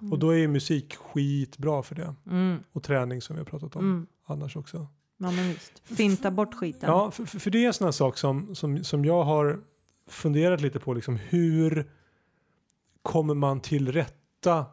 [0.00, 0.12] Mm.
[0.12, 2.14] Och då är ju musik skitbra för det.
[2.26, 4.06] Mm, Och träning som vi har pratat om mm.
[4.24, 4.86] annars också.
[5.18, 5.82] Ja, men visst.
[5.84, 6.90] Finta bort skiten.
[6.90, 9.60] Ja, för, för för det är en sån här sak som, som, som jag har
[10.08, 10.94] funderat lite på.
[10.94, 11.90] Liksom, hur
[13.02, 14.66] kommer man till rätta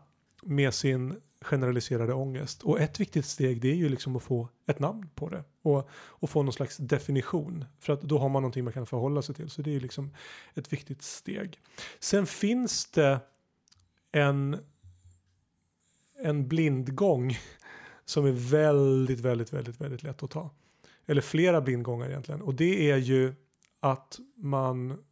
[0.43, 2.63] med sin generaliserade ångest?
[2.63, 5.43] Och ett viktigt steg det är ju liksom att få ett namn på det.
[5.61, 7.65] Och, och få någon slags definition.
[7.79, 9.49] För att då har man någonting man kan förhålla sig till.
[9.49, 10.11] Så det är ju liksom
[10.53, 11.59] ett viktigt steg.
[11.99, 13.19] Sen finns det
[14.11, 14.57] en,
[16.23, 17.37] en blindgång
[18.05, 20.49] som är väldigt, väldigt, väldigt, väldigt lätt att ta.
[21.05, 22.41] Eller flera blindgångar egentligen.
[22.41, 23.33] Och det är ju
[23.79, 25.03] att man...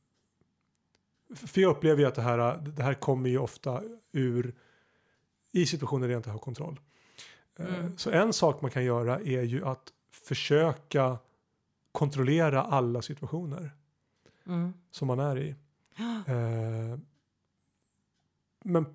[1.35, 4.55] För jag upplever ju att det här, det här kommer ju ofta ur
[5.57, 6.79] i situationer där jag inte har kontroll.
[7.59, 7.97] Eh, Mm.
[7.97, 11.17] Så en sak man kan göra är ju att försöka
[11.91, 13.71] kontrollera alla situationer
[14.47, 14.73] Mm.
[14.91, 15.55] som man är i.
[16.27, 16.99] Eh,
[18.63, 18.85] men,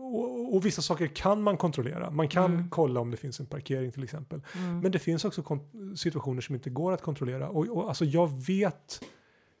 [0.00, 2.10] och, och vissa saker kan man kontrollera.
[2.10, 2.70] Man kan Mm.
[2.70, 4.42] kolla om det finns en parkering till exempel.
[4.56, 4.80] Mm.
[4.80, 5.58] Men det finns också
[5.96, 7.48] situationer som inte går att kontrollera.
[7.48, 9.04] Och, och alltså jag vet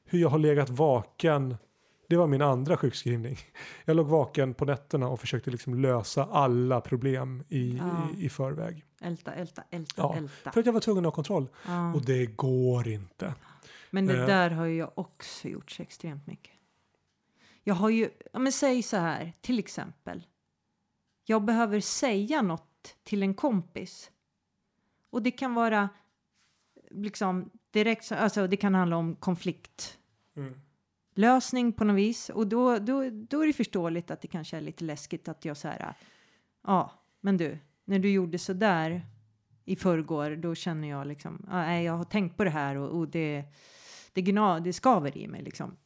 [0.04, 1.56] hur jag har legat vaken.
[2.10, 3.36] Det var min andra sjukskrivning.
[3.84, 8.08] Jag låg vaken på nätterna och försökte liksom lösa alla problem i, Ja.
[8.16, 8.84] i, i förväg.
[9.00, 10.52] Älta, älta, älta, Ja, älta.
[10.52, 11.48] För att jag var tvungen att ha kontroll.
[11.66, 11.94] Ja.
[11.94, 13.34] Och det går inte.
[13.90, 14.26] Men det Eh.
[14.26, 16.52] där har ju jag också gjort så extremt mycket.
[17.64, 20.26] Jag har ju, men säg så här, till exempel.
[21.24, 24.10] Jag behöver säga något till en kompis.
[25.10, 25.88] Och det kan vara
[26.90, 29.96] liksom direkt, så- alltså det kan handla om konflikt
[30.36, 30.60] Mm.
[31.20, 32.28] Lösning på något vis.
[32.28, 35.56] Och då, då, då är det förståeligt att det kanske är lite läskigt att jag
[35.56, 35.94] så här,
[36.66, 39.06] ja, men du, när du gjorde så där
[39.64, 42.98] i förrgår, då känner jag liksom, ja, nej, jag har tänkt på det här och,
[42.98, 43.44] och det,
[44.12, 45.76] det, gna, det skaver i mig liksom.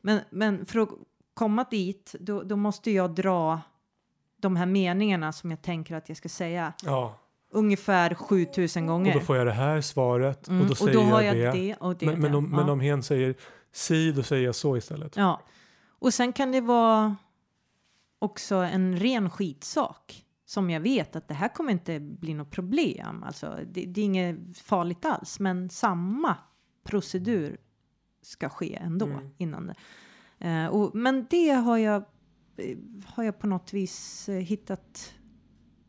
[0.00, 0.88] Men, men för att
[1.34, 3.60] komma dit, då, då måste jag dra
[4.36, 7.18] de här meningarna som jag tänker att jag ska säga Ja,
[7.50, 9.14] ungefär 7000 gånger.
[9.14, 11.54] och då får jag det här svaret Mm, och då säger då har jag, jag
[11.54, 11.60] det.
[11.60, 12.06] det och det.
[12.06, 12.72] Men, men, om, men Ja.
[12.72, 13.34] om hen säger
[13.72, 15.16] si, då säger jag så istället.
[15.16, 15.42] Ja,
[15.88, 17.16] och sen kan det vara
[18.18, 23.22] också en ren skitsak som jag vet att det här kommer inte bli något problem.
[23.22, 26.36] Alltså, det, det är inget farligt alls, men samma
[26.84, 27.58] procedur
[28.22, 29.30] ska ske ändå Mm.
[29.36, 29.74] innan det.
[30.48, 32.04] Eh, och, men det har jag,
[32.56, 35.14] eh, har jag på något vis eh, hittat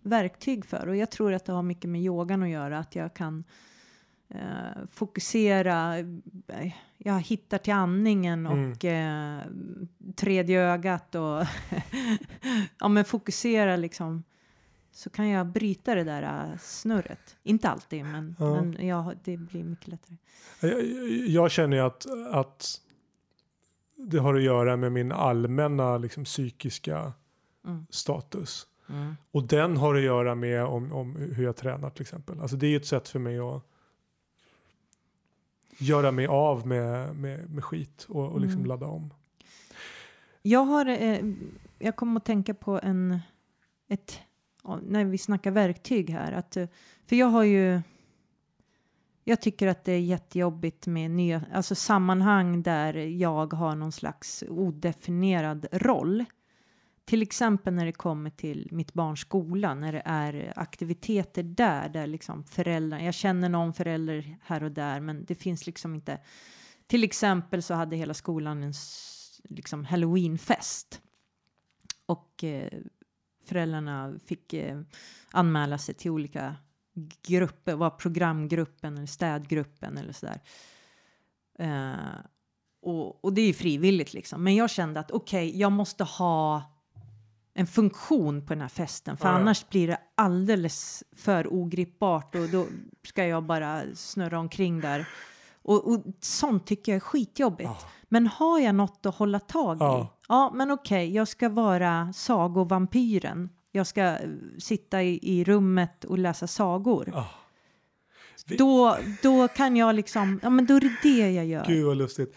[0.02, 3.14] verktyg för och jag tror att det har mycket med yogan att göra, att jag
[3.14, 3.44] kan
[4.30, 5.98] eh, fokusera,
[6.48, 9.42] eh, jag hittar till andningen och eh,
[10.16, 11.44] tredje ögat och
[12.80, 14.24] ja men fokusera liksom
[14.92, 17.38] så kan jag bryta det där eh, snurret.
[17.44, 18.62] Inte alltid men, Ja.
[18.62, 20.16] men ja, det blir mycket lättare.
[20.62, 22.82] Jag, jag känner ju att, att
[23.96, 27.14] det har att göra med min allmänna liksom, psykiska
[27.66, 27.86] Mm.
[27.90, 28.68] status.
[28.90, 29.16] Mm.
[29.32, 32.40] Och den har att göra med om, om hur jag tränar till exempel.
[32.40, 33.64] Alltså det är ju ett sätt för mig att
[35.80, 38.68] göra mig av med, med, med skit och, och liksom Mm.
[38.70, 39.14] ladda om.
[40.42, 41.20] Jag har, eh,
[41.80, 43.20] jag kommer att tänka på en,
[43.88, 44.20] ett,
[44.82, 46.68] när vi snackar verktyg här, att, eh,
[47.06, 47.82] för jag har ju,
[49.24, 54.44] jag tycker att det är jättejobbigt med nya, alltså sammanhang där jag har någon slags
[54.50, 56.26] odefinierad roll.
[57.10, 62.08] Till exempel när det kommer till mitt barns skola, när det är aktiviteter där, där
[62.08, 66.20] liksom föräldrar, jag känner någon förälder här och där, men det finns liksom inte.
[66.88, 68.74] Till exempel så hade hela skolan en
[69.44, 71.02] liksom halloweenfest.
[72.06, 72.80] Och eh,
[73.46, 74.82] föräldrarna fick eh,
[75.32, 76.56] anmäla sig till olika
[77.28, 80.42] grupper, var programgruppen eller städgruppen eller sådär.
[81.60, 82.20] Eh,
[82.82, 84.44] och, och det är ju frivilligt liksom.
[84.44, 86.76] Men jag kände att okej, jag måste ha
[87.60, 92.50] en funktion på den här festen för Ja, annars blir det alldeles för ogripbart och
[92.50, 92.66] då
[93.08, 95.06] ska jag bara snurra omkring där.
[95.62, 97.70] Och, och sånt tycker jag är skitjobbigt.
[97.70, 97.78] Ja.
[98.10, 99.80] Men har jag något att hålla tag i?
[99.80, 100.18] Ja.
[100.28, 103.50] Ja, men okej, jag ska vara sagovampyren.
[103.72, 104.18] Jag ska eh,
[104.60, 107.14] sitta i, i rummet och läsa sagor.
[108.46, 111.66] Vi- Då, då kan jag liksom, ja men då är det det jag gör.
[111.68, 112.36] Gud vad lustigt.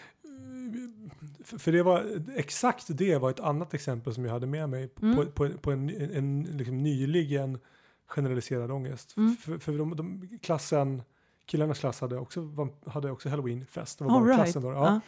[1.58, 5.16] För det var exakt det var ett annat exempel som jag hade med mig Mm.
[5.16, 7.58] på, på, på en, en, en liksom nyligen
[8.06, 9.16] generaliserad ångest.
[9.16, 9.36] Mm.
[9.36, 11.02] För, för de, de, klassen,
[11.46, 12.48] killarnas klass hade också,
[12.86, 13.98] hade också halloweenfest.
[13.98, 14.36] Det var bara right.
[14.36, 14.72] klassen då.
[14.72, 15.00] Ja.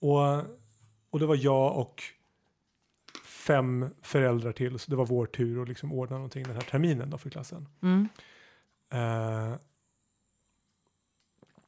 [0.00, 0.38] Ja.
[0.38, 0.44] Och,
[1.10, 2.02] och det var jag och
[3.24, 4.78] fem föräldrar till.
[4.78, 7.68] Så det var vår tur att liksom ordna någonting den här terminen då för klassen.
[7.82, 8.08] Mm.
[8.92, 9.54] Eh,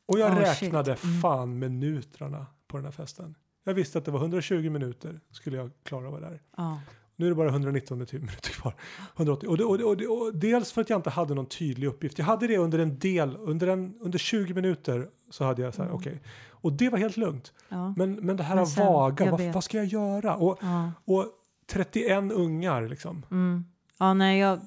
[0.06, 1.04] och jag Oh, räknade shit.
[1.04, 1.20] Mm.
[1.20, 3.34] fan minuterna på den här festen.
[3.64, 6.40] Jag visste att det var 120 minuter skulle jag klara att vara där.
[6.56, 6.80] Ja.
[7.16, 8.74] Nu är det bara 119 ty- minuter kvar.
[9.16, 9.48] 180.
[9.48, 11.86] Och, det, och, det, och, det, och dels för att jag inte hade någon tydlig
[11.86, 12.18] uppgift.
[12.18, 15.82] Jag hade det under en del, under, en, under 20 minuter så hade jag så
[15.82, 15.98] här, Mm.
[16.00, 16.22] okej.
[16.50, 17.52] Och det var helt lugnt.
[17.68, 17.94] Ja.
[17.96, 20.36] Men, men det här Men sen, vaga, vad, vad ska jag göra?
[20.36, 20.92] Och, Ja.
[21.04, 21.26] och
[21.66, 23.26] 31 ungar liksom.
[23.30, 23.64] Mm.
[23.98, 24.58] ja, nej, jag,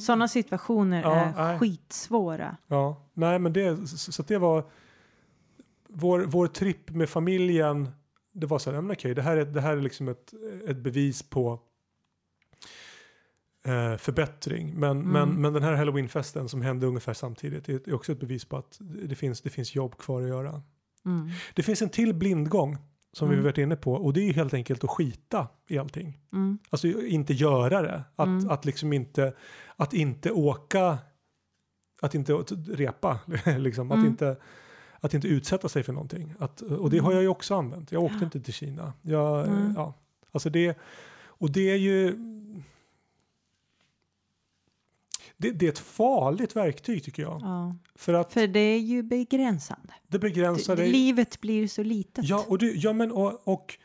[0.00, 1.58] sådana situationer Ja, är nej.
[1.58, 2.56] skitsvåra.
[2.66, 4.64] Ja, nej men det, så, så det var
[5.88, 7.88] vår, vår tripp med familjen.
[8.40, 10.32] Det var så här, men okej, det här är, det här är liksom ett,
[10.68, 11.60] ett bevis på
[13.66, 14.74] eh, förbättring.
[14.74, 15.08] Men, Mm.
[15.12, 18.56] men, men den här halloweenfesten som hände ungefär samtidigt är, är också ett bevis på
[18.56, 20.62] att det finns, det finns jobb kvar att göra.
[21.04, 21.30] Mm.
[21.54, 22.76] Det finns en till blindgång
[23.12, 23.44] som vi Mm.
[23.44, 26.18] varit inne på och det är ju helt enkelt att skita i allting.
[26.32, 26.58] Mm.
[26.70, 28.02] Alltså inte göra det.
[28.16, 28.50] Att, Mm.
[28.50, 29.32] att liksom inte,
[29.76, 30.98] att inte åka,
[32.02, 32.32] att inte
[32.68, 33.18] repa,
[33.58, 33.90] liksom.
[33.90, 34.10] Att, Mm.
[34.10, 34.36] inte,
[35.00, 36.34] att inte utsätta sig för någonting.
[36.38, 37.92] Att, och det har jag ju också använt.
[37.92, 38.92] Jag åkte inte till Kina.
[39.02, 39.72] Jag, Mm.
[39.76, 39.94] ja,
[40.32, 40.78] alltså det,
[41.18, 42.16] och det är ju,
[45.36, 47.40] det, det är ett farligt verktyg tycker jag.
[47.42, 47.76] Ja.
[47.94, 49.92] För att För det är ju begränsande.
[50.08, 50.90] det begränsar dig.
[50.92, 52.24] livet blir så litet.
[52.28, 53.78] Ja, och, du, ja men, och, och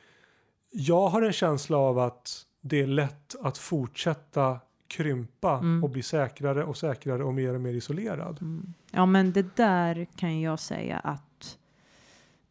[0.72, 4.60] jag har en känsla av att det är lätt att fortsätta
[4.92, 5.84] krympa Mm.
[5.84, 8.42] och bli säkrare och säkrare och mer och mer isolerad.
[8.42, 8.74] Mm.
[8.92, 11.58] Ja, men det där kan jag säga att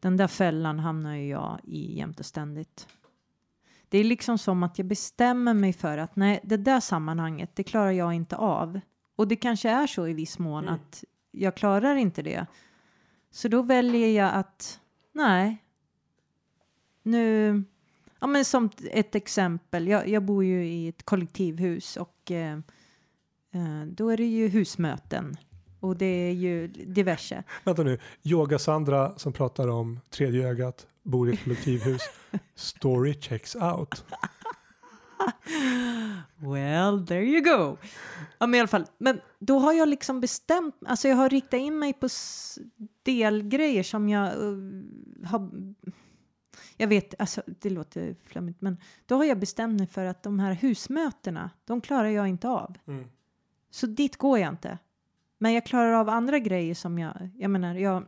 [0.01, 2.89] den där fällan hamnar ju jag i jämt och ständigt.
[3.89, 7.63] Det är liksom som att jag bestämmer mig för att nej, det där sammanhanget, det
[7.65, 8.81] klarar jag inte av.
[9.17, 10.75] Och det kanske är så i viss mån Mm.
[10.75, 12.47] att jag klarar inte det.
[13.31, 14.81] Så då väljer jag att,
[15.13, 15.65] nej,
[17.03, 17.63] nu,
[18.21, 22.59] ja men som ett exempel, jag, jag bor ju i ett kollektivhus och eh,
[23.55, 25.37] eh, då är det ju husmöten
[25.81, 27.45] och det är ju diverse.
[27.65, 32.03] Vänta nu, Yoga-Sandra som pratar om tredje ögat, bor i ett kollektivhus.
[32.55, 34.05] Story checks out.
[36.37, 37.77] Well, there you go.
[38.39, 38.87] Ja, men i alla fall.
[38.99, 42.09] Men då har jag liksom bestämt, alltså jag har riktat in mig på
[43.03, 44.59] delgrejer som jag uh,
[45.25, 45.51] har,
[46.77, 50.39] jag vet, alltså det låter flummigt, men då har jag bestämt mig för att de
[50.39, 52.77] här husmötena, de klarar jag inte av.
[52.87, 53.05] Mm.
[53.71, 54.79] Så dit går jag inte.
[55.39, 58.07] Men jag klarar av andra grejer som jag, jag menar, jag,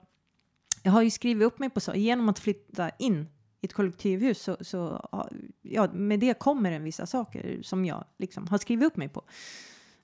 [0.82, 3.28] jag har ju skrivit upp mig på så, genom att flytta in
[3.60, 5.08] i ett kollektivhus så, så
[5.62, 9.22] ja, med det kommer en vissa saker som jag liksom har skrivit upp mig på.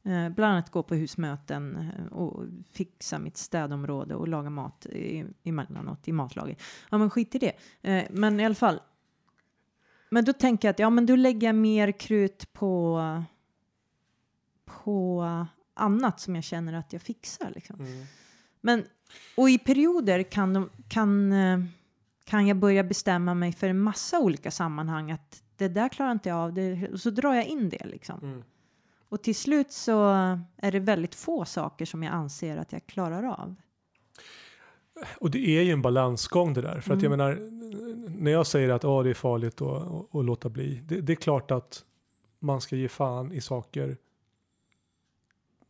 [0.08, 5.24] Eh, bland annat gå på husmöten eh, och fixa mitt städområde och laga mat i,
[5.44, 6.62] emellanåt i matlaget.
[6.90, 7.52] Ja, men skit i det.
[7.82, 8.80] Eh, men i alla fall.
[10.10, 13.02] Men då tänker jag att ja, men då lägger jag mer krut på
[14.64, 15.24] på
[15.74, 17.52] annat som jag känner att jag fixar.
[17.54, 17.80] Liksom.
[17.80, 18.06] Mm.
[18.60, 18.84] Men,
[19.36, 21.34] och i perioder kan, de, kan,
[22.24, 26.28] kan jag börja bestämma mig för en massa olika sammanhang att det där klarar inte
[26.28, 28.20] jag av, det, och så drar jag in det liksom.
[28.22, 28.42] Mm.
[29.08, 30.02] Och till slut så
[30.56, 33.54] är det väldigt få saker som jag anser att jag klarar av.
[35.20, 36.80] Och det är ju en balansgång det där.
[36.80, 37.18] För att jag Mm.
[37.18, 37.50] menar,
[38.20, 40.80] när jag säger att oh, det är farligt att, låta bli.
[40.86, 41.84] Det, det är klart att
[42.38, 43.96] man ska ge fan i saker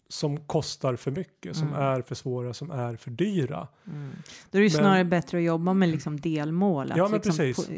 [0.08, 1.80] som kostar för mycket, som Mm.
[1.80, 3.68] är för svåra, som är för dyra.
[3.84, 4.02] Då är
[4.50, 6.92] det ju Men- snarare bättre att jobba med liksom delmål.
[6.96, 7.66] Ja, men liksom precis.
[7.66, 7.72] på-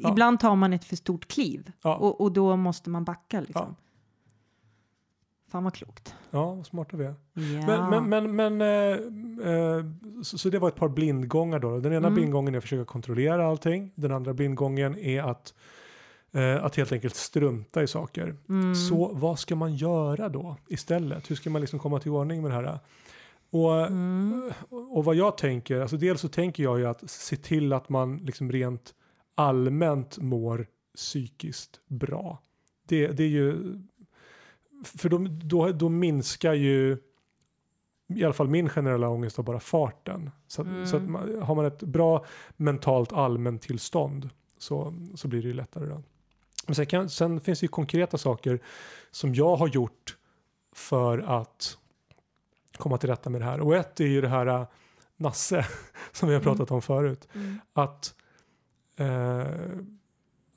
[0.00, 0.10] Ja.
[0.10, 3.40] Ibland tar man ett för stort kliv Ja, och, och då måste man backa.
[3.40, 3.76] Liksom.
[3.78, 3.84] Ja.
[5.48, 6.14] Fan vad klokt.
[6.30, 7.14] ja vad smarta vi är.
[7.34, 7.66] Ja.
[7.66, 9.84] Men, men, men, men eh, eh,
[10.22, 11.80] så, så det var ett par blindgångar då.
[11.80, 12.14] Den ena Mm.
[12.14, 13.90] blindgången är att försöka kontrollera allting.
[13.94, 15.54] Den andra blindgången är att,
[16.32, 18.36] eh, att helt enkelt strunta i saker.
[18.48, 18.74] Mm.
[18.74, 21.30] Så vad ska man göra då istället?
[21.30, 22.78] Hur ska man liksom komma till ordning med det här?
[23.50, 24.50] Och, Mm.
[24.90, 28.16] och vad jag tänker, alltså dels så tänker jag ju att se till att man
[28.16, 28.94] liksom rent
[29.34, 32.42] allmänt mår psykiskt bra.
[32.88, 33.74] Det, det är ju,
[34.84, 36.98] för då, då, då minskar ju
[38.14, 40.30] i alla fall min generella ångest av bara farten.
[40.46, 40.86] Så, Mm.
[40.86, 42.24] så man, har man ett bra
[42.56, 45.86] mentalt allmäntillstånd så, så blir det ju lättare.
[45.86, 46.02] Då.
[46.66, 48.60] Men sen, kan, sen finns det ju konkreta saker
[49.10, 50.16] som jag har gjort
[50.72, 51.78] för att
[52.76, 53.60] komma till rätta med det här.
[53.60, 54.66] Och ett är ju det här äh,
[55.16, 55.66] Nasse
[56.12, 56.52] som vi har Mm.
[56.56, 57.28] pratat om förut.
[57.34, 57.60] Mm.
[57.72, 58.14] Att,
[58.96, 59.46] eh,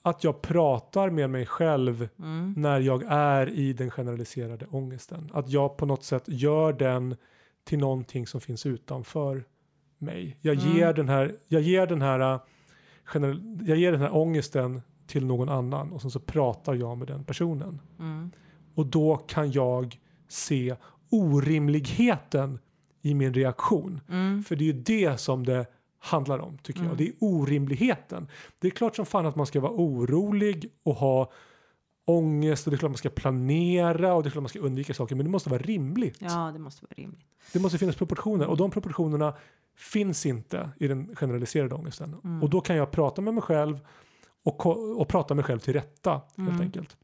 [0.01, 2.53] att jag pratar med mig själv Mm.
[2.57, 5.29] när jag är i den generaliserade ångesten.
[5.33, 7.15] Att jag på något sätt gör den
[7.63, 9.43] till någonting som finns utanför
[9.97, 10.37] mig.
[10.41, 10.77] Jag Mm.
[10.77, 12.39] ger den här, jag ger den här, äh,
[13.65, 17.23] jag ger den här ångesten till någon annan och sen så pratar jag med den
[17.23, 17.81] personen.
[17.99, 18.31] Mm.
[18.75, 20.75] Och då kan jag se
[21.09, 22.59] orimligheten
[23.01, 24.01] i min reaktion.
[24.09, 24.43] Mm.
[24.43, 25.65] För det är ju det som det
[26.03, 26.89] handlar om tycker Mm.
[26.89, 26.97] jag.
[26.97, 28.27] Det är orimligheten.
[28.59, 31.31] Det är klart som fan att man ska vara orolig och ha
[32.05, 34.93] ångest och det är klart man ska planera och det är klart man ska undvika
[34.93, 36.17] saker men det måste vara rimligt.
[36.21, 37.25] Ja, det måste vara rimligt.
[37.53, 39.33] Det måste finnas proportioner och de proportionerna
[39.75, 42.15] finns inte i den generaliserade ångesten.
[42.23, 42.43] Mm.
[42.43, 43.79] Och då kan jag prata med mig själv
[44.43, 44.65] och,
[45.01, 46.61] och prata mig själv till rätta helt Mm.
[46.61, 46.97] enkelt.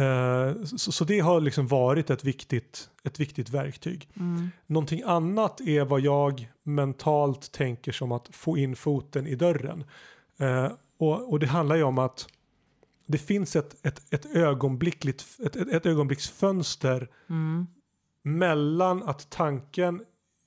[0.00, 4.08] Eh, så, så det har liksom varit ett viktigt, ett viktigt verktyg.
[4.16, 4.50] Mm.
[4.66, 9.84] Någonting annat är vad jag mentalt tänker som att få in foten i dörren.
[10.38, 12.28] Eh, och, och det handlar ju om att
[13.06, 17.66] det finns ett, ett, ett, ögonblickligt, ett, ett, ett ögonblicksfönster Mm.
[18.22, 20.02] mellan att tanken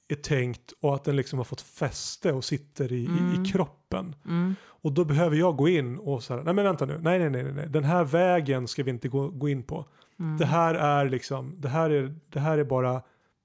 [0.07, 3.43] är tänkt och att den liksom har fått fäste och sitter i, i, Mm.
[3.43, 4.15] i kroppen.
[4.25, 4.55] Mm.
[4.65, 7.29] Och då behöver jag gå in och så här, nej men vänta nu, nej nej
[7.29, 9.85] nej nej, den här vägen ska vi inte gå, gå in på.
[10.19, 10.37] Mm.
[10.37, 13.01] Det här är liksom, det här är, det här är bara,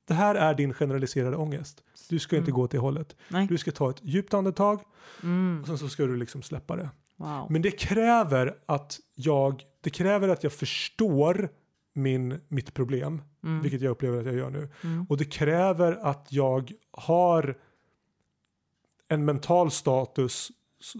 [0.08, 1.82] det här är din generaliserade ångest.
[2.08, 2.56] Du ska inte Mm.
[2.56, 3.16] gå åt det hållet.
[3.28, 3.46] Nej.
[3.46, 4.80] Du ska ta ett djupt andetag
[5.22, 5.60] Mm.
[5.60, 6.90] och sen så ska du liksom släppa det.
[7.16, 7.46] Wow.
[7.50, 11.48] Men det kräver att jag, det kräver att jag förstår
[11.94, 13.62] min, mitt problem, Mm.
[13.62, 14.68] vilket jag upplever att jag gör nu.
[14.84, 15.06] Mm.
[15.08, 17.58] Och det kräver att jag har
[19.08, 20.50] en mental status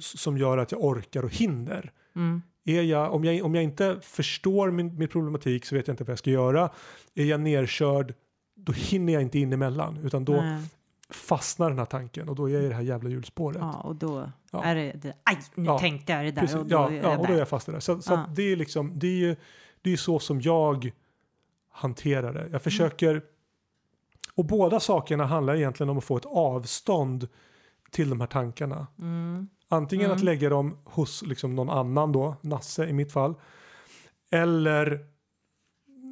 [0.00, 1.92] som gör att jag orkar och hinner.
[2.16, 2.42] Mm.
[2.64, 6.04] Är jag, om, jag, om jag inte förstår min, min problematik så vet jag inte
[6.04, 6.70] vad jag ska göra.
[7.14, 8.14] Är jag nerkörd
[8.54, 10.62] då hinner jag inte in emellan utan då Nej.
[11.10, 13.58] fastnar den här tanken och då är jag i det här jävla hjulspåret.
[13.60, 14.64] Ja, och då Ja.
[14.64, 16.96] är det, det aj, nu Ja, tänkte jag det där Precis, och då ja, är
[16.96, 17.80] ja, jag och då är jag fast i det.
[17.80, 18.26] Så, så Ja.
[18.36, 19.36] det är liksom, det är ju
[19.82, 20.90] det är så som jag
[21.78, 22.48] hanterar det.
[22.52, 23.22] Jag försöker,
[24.34, 27.28] Och båda sakerna handlar egentligen om att få ett avstånd
[27.90, 28.86] till de här tankarna.
[28.98, 29.48] Mm.
[29.68, 30.16] Antingen Mm.
[30.16, 33.34] att lägga dem hos liksom någon annan då, Nasse i mitt fall.
[34.30, 35.06] Eller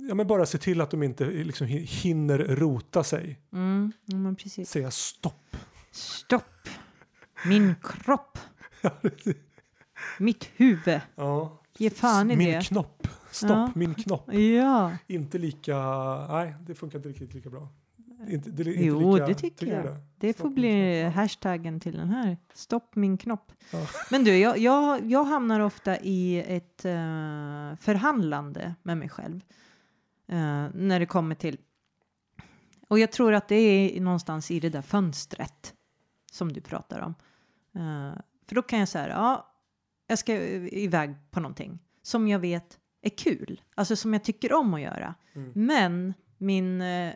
[0.09, 3.41] ja, men bara se till att de inte liksom hi- hinner rota sig.
[3.53, 3.93] Mm.
[4.05, 4.65] Ja.
[4.65, 5.57] Säga stopp.
[5.93, 6.69] Stopp!
[7.47, 8.39] Min kropp!
[10.19, 11.01] Mitt huvud!
[11.15, 11.63] Ja.
[11.79, 12.67] Ge fan i min det.
[12.67, 12.96] knopp.
[13.37, 13.73] Stopp, Ja.
[13.75, 14.33] min knopp.
[14.35, 15.77] Ja, Inte lika,
[16.29, 17.69] nej det funkar inte riktigt lika bra.
[18.29, 19.85] Inte, det, inte Jo, lika, det tycker du jag.
[19.85, 19.97] det?
[20.19, 22.37] det får bli hashtaggen till den här.
[22.55, 23.53] Stopp min knopp.
[23.73, 23.87] Ja.
[24.11, 26.93] Men du, jag, jag, jag hamnar ofta i ett eh,
[27.81, 29.41] förhandlande med mig själv.
[30.29, 30.37] eh,
[30.75, 31.59] när det kommer till...
[32.89, 35.75] Och jag tror att det är någonstans i det där fönstret
[36.33, 37.15] som du pratar om.
[37.75, 38.19] Eh,
[38.49, 39.53] för då kan jag säga, ja,
[40.07, 40.35] jag ska
[40.73, 43.63] iväg på någonting som jag vet är kul.
[43.75, 45.15] Alltså som jag tycker om att göra.
[45.35, 45.53] Mm.
[45.55, 46.81] Men min...
[46.81, 47.13] eh,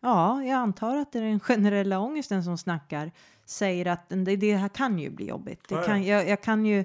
[0.00, 3.12] Ja, jag antar att det är den generella ångesten som snackar.
[3.44, 5.68] Säger att det, det här kan ju bli jobbigt.
[5.68, 6.84] Det kan, jag, jag kan ju...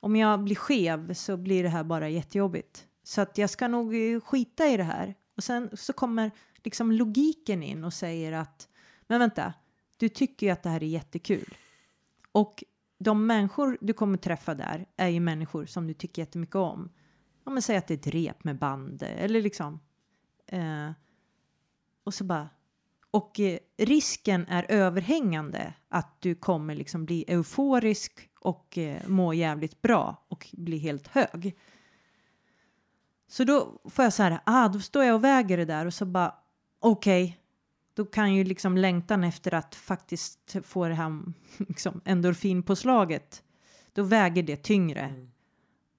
[0.00, 2.86] Om jag blir skev så blir det här bara jättejobbigt.
[3.02, 5.14] Så att jag ska nog eh, skita i det här.
[5.36, 6.30] Och sen så kommer
[6.62, 8.68] liksom logiken in och säger att
[9.06, 9.54] men vänta,
[9.96, 11.54] du tycker ju att det här är jättekul.
[12.32, 12.64] Och
[12.98, 16.90] de människor du kommer träffa där är ju människor som du tycker jättemycket om.
[17.44, 19.80] Om man säger att det är ett rep med band eller liksom.
[20.46, 20.90] Eh,
[22.04, 22.48] och så bara.
[23.10, 29.82] Och eh, risken är överhängande att du kommer liksom bli euforisk och eh, må jävligt
[29.82, 31.56] bra och bli helt hög.
[33.28, 35.94] Så då får jag så här, ah, då står jag och väger det där och
[35.94, 36.34] så bara
[36.80, 37.38] okej,
[37.94, 41.22] då kan ju liksom längtan efter att faktiskt få det här
[41.56, 43.42] liksom, endorfinpåslaget,
[43.92, 45.30] då väger det tyngre Mm.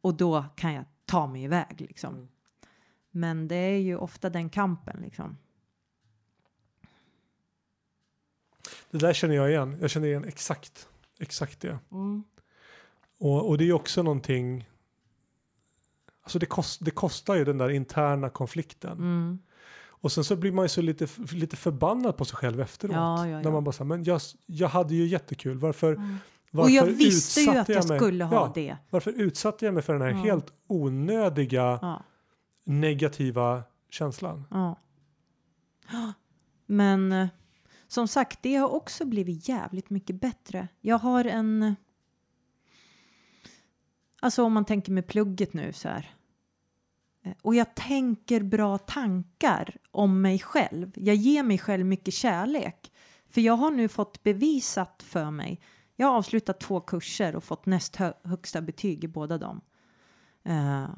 [0.01, 2.13] och då kan jag ta mig iväg liksom.
[2.15, 2.27] Mm.
[3.11, 5.37] Men det är ju ofta den kampen liksom.
[8.91, 9.77] Det där känner jag igen.
[9.81, 10.87] Jag känner igen exakt,
[11.19, 11.79] exakt det.
[13.17, 14.69] Och, och det är ju också någonting,
[16.21, 18.97] alltså det, kost, det kostar ju den där interna konflikten.
[20.05, 22.95] Och sen så blir man ju så lite, lite förbannad på sig själv efteråt.
[22.95, 23.51] Ja, ja, När ja.
[23.51, 26.15] man bara säger, men jag, jag hade ju jättekul, varför, Mm.
[26.51, 28.77] varför Och jag visste ju att jag mig- skulle ha ja, det.
[28.89, 30.15] Varför utsatte jag mig för den här Ja.
[30.17, 32.03] helt onödiga Ja.
[32.65, 34.43] negativa känslan?
[34.51, 34.79] Ja.
[36.65, 37.27] Men eh,
[37.87, 40.67] som sagt, det har också blivit jävligt mycket bättre.
[40.81, 41.75] Jag har en...
[44.21, 46.15] Alltså om man tänker med plugget nu så här.
[47.25, 50.91] Eh, Och jag tänker bra tankar om mig själv.
[50.95, 52.91] Jag ger mig själv mycket kärlek.
[53.29, 55.59] För jag har nu fått bevisat för mig.
[55.95, 59.61] Jag har avslutat två kurser och fått näst hö- högsta betyg i båda dem.
[60.45, 60.89] Eh,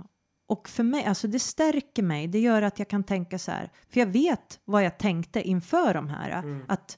[0.48, 2.28] och för mig, alltså det stärker mig.
[2.28, 3.72] Det gör att jag kan tänka så här.
[3.90, 6.30] För jag vet vad jag tänkte inför de här.
[6.30, 6.62] Mm.
[6.68, 6.98] Att,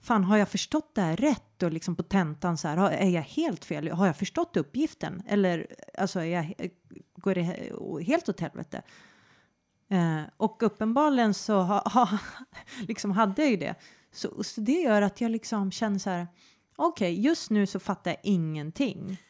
[0.00, 1.62] fan har jag förstått det här rätt?
[1.62, 3.90] Och liksom på tentan så här, har- är jag helt fel?
[3.90, 5.22] Har jag förstått uppgiften?
[5.28, 5.66] Eller
[5.98, 6.70] alltså, är jag,
[7.16, 8.82] går det he- helt åt helvete?
[9.88, 12.18] Eh, och uppenbarligen så ha, ha,
[12.88, 13.74] liksom hade jag ju det.
[14.12, 16.26] Så, så det gör att jag liksom känner så här.
[16.76, 19.20] Okej, just nu så fattar jag ingenting.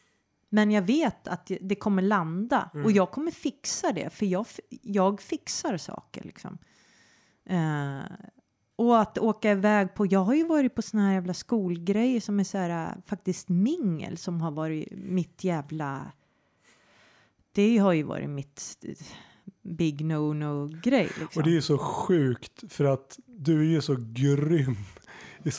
[0.49, 4.45] Men jag vet att det kommer landa och jag kommer fixa det för jag,
[4.81, 6.57] jag fixar saker liksom.
[7.49, 7.99] Eh,
[8.75, 12.39] och att åka iväg på, jag har ju varit på såna här jävla skolgrejer som
[12.39, 16.11] är så här äh, faktiskt mingel som har varit mitt jävla,
[17.51, 18.77] det har ju varit mitt
[19.61, 21.27] big no-no grej liksom.
[21.35, 24.75] Och det är ju så sjukt för att du är ju så grym.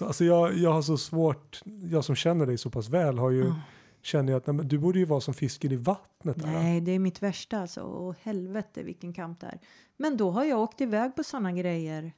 [0.01, 3.45] Alltså jag, jag har så svårt, jag som känner dig så pass väl har ju,
[3.45, 3.61] Ja.
[4.03, 6.37] känner jag att nej, du borde ju vara som fisken i vattnet.
[6.43, 6.47] Där.
[6.53, 7.81] Nej, det är mitt värsta alltså.
[7.81, 9.61] Och helvete vilken kamp det är.
[9.97, 12.13] Men då har jag åkt iväg på sådana grejer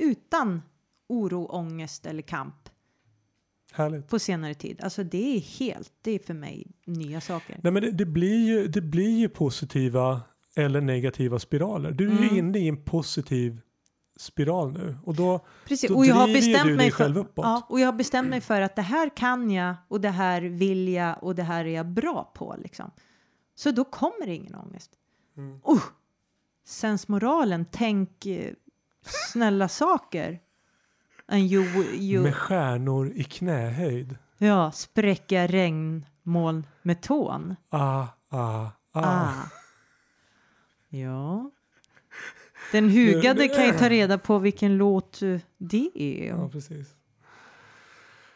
[0.00, 0.62] utan
[1.08, 2.68] oro, ångest eller kamp
[3.72, 4.08] Härligt.
[4.08, 4.80] på senare tid.
[4.82, 7.60] Alltså det är helt, det är för mig nya saker.
[7.62, 10.20] Nej men det, det, blir ju, det blir ju positiva
[10.56, 11.92] eller negativa spiraler.
[11.92, 12.36] Du är ju Mm.
[12.38, 13.60] inne i en positiv
[14.18, 14.96] spiral nu.
[15.04, 17.44] Och då, Precis, då och jag har ju bestämt du mig dig för, själv uppåt.
[17.44, 20.42] ja, och jag har bestämt mig för att det här kan jag och det här
[20.42, 22.90] vill jag och det här är jag bra på liksom.
[23.54, 24.90] Så då kommer det ingen ångest.
[25.36, 25.52] Mm.
[25.52, 25.82] Uh,
[26.66, 28.52] sensmoralen, tänk eh,
[29.04, 30.40] snälla saker.
[31.28, 34.16] En jo, jo, Med stjärnor i knähöjd.
[34.38, 37.56] ja, spräcka regnmoln med tån.
[37.68, 39.00] Ah, ah, ah.
[39.02, 39.32] Ah.
[40.88, 41.50] Ja.
[42.72, 46.26] Den hugade kan ju ta reda på vilken låt eh, det är.
[46.28, 46.88] Ja, precis.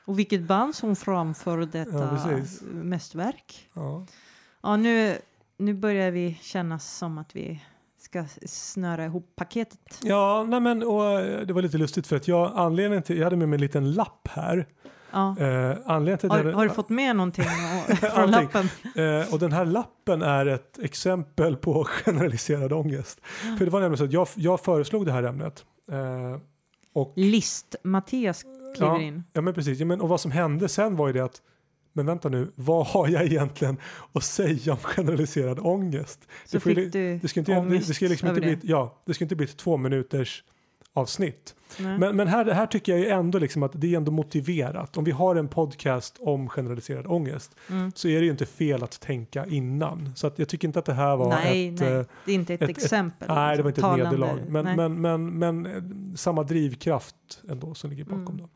[0.04, 2.62] Och vilket band som framför Ja, detta precis.
[2.62, 3.68] mästerverk.
[3.72, 4.06] Ja.
[4.62, 5.18] Ja, nu,
[5.56, 7.62] nu börjar vi kännas som att vi
[8.14, 10.00] ska snöra ihop paketet.
[10.02, 13.24] Ja, nej men och eh, det var lite lustigt för att jag, anledningen till, jag
[13.24, 14.66] hade med mig en liten lapp här.
[15.10, 15.36] Ja.
[15.38, 17.44] Eh, anledningen till Har, den, har du fått med någonting
[18.14, 18.68] från lappen?
[18.96, 23.20] Eh, och den här lappen är ett exempel på generaliserad ångest.
[23.58, 25.64] För det var nämligen så att jag, jag föreslog det här ämnet.
[25.92, 26.40] Eh,
[26.92, 28.42] och, List-Mattias
[28.76, 29.24] kliver ja, in.
[29.32, 31.42] ja men precis, ja, men, och vad som hände sen var ju det att
[31.96, 33.76] men vänta nu, vad har jag egentligen
[34.12, 36.20] att säga om generaliserad ångest?
[36.44, 38.40] Så det, får ju fick li- du det ska inte, det, det ska liksom inte
[38.40, 38.56] bli, det.
[38.56, 40.44] ett- ja, det ska inte bli ett två minuters
[40.96, 41.54] avsnitt.
[41.78, 41.98] Nej.
[41.98, 44.96] Men, men här, här tycker jag ju ändå liksom att det är ändå motiverat.
[44.96, 47.92] Om vi har en podcast om generaliserad ångest Mm.
[47.94, 50.12] så är det ju inte fel att tänka innan.
[50.16, 51.80] Så att jag tycker inte att det här var nej, ett...
[51.80, 53.28] nej, eh, det är inte ett, ett- ett- exempel.
[53.28, 54.38] nej, det var inte ett Talande- nederlag.
[54.48, 55.82] Men, men, men, men eh,
[56.16, 57.16] samma drivkraft
[57.48, 58.26] ändå som ligger bakom.
[58.26, 58.36] Mm.
[58.36, 58.48] Då.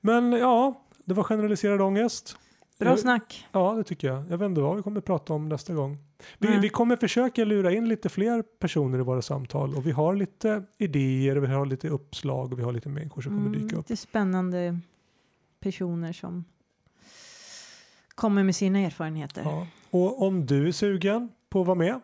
[0.00, 2.36] Men ja, det var generaliserad ångest.
[2.78, 3.46] Bra snack.
[3.52, 4.24] Ja, det tycker jag.
[4.30, 5.98] Jag vet inte vad vi kommer att prata om nästa gång.
[6.38, 6.58] Vi, Nej.
[6.60, 10.62] vi kommer försöka lura in lite fler personer i våra samtal och vi har lite
[10.78, 13.76] idéer, och vi har lite uppslag och vi har lite människor som kommer Mm, dyka
[13.76, 13.90] upp.
[13.90, 14.78] lite spännande
[15.60, 16.44] personer som
[18.14, 19.42] kommer med sina erfarenheter.
[19.44, 19.66] Ja.
[19.90, 22.00] Och om du är sugen på att vara med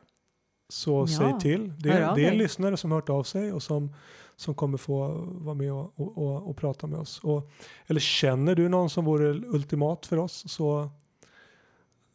[0.68, 1.72] så Ja, säg till.
[1.78, 3.94] Det, av det är lyssnare som hört av sig och som,
[4.40, 7.18] som kommer få vara med och, och, och, och prata med oss.
[7.18, 7.50] Och,
[7.86, 10.90] eller känner du någon som vore ultimat för oss så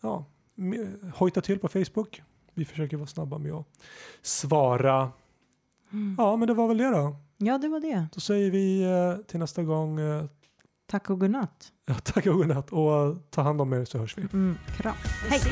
[0.02, 0.26] ja,
[1.16, 2.22] hojta till på Facebook.
[2.54, 3.68] Vi försöker vara snabba med att
[4.22, 5.12] svara.
[5.92, 6.16] Mm.
[6.18, 7.16] Ja, men det var väl det då.
[7.38, 8.08] Ja, det var det.
[8.14, 10.26] Då säger vi eh, till nästa gång eh,
[10.88, 11.72] Tack och godnatt.
[11.86, 14.22] ja, tack och godnatt och ta hand om er så hörs vi.
[14.22, 14.96] Mm, kram.
[15.30, 15.52] Jag ser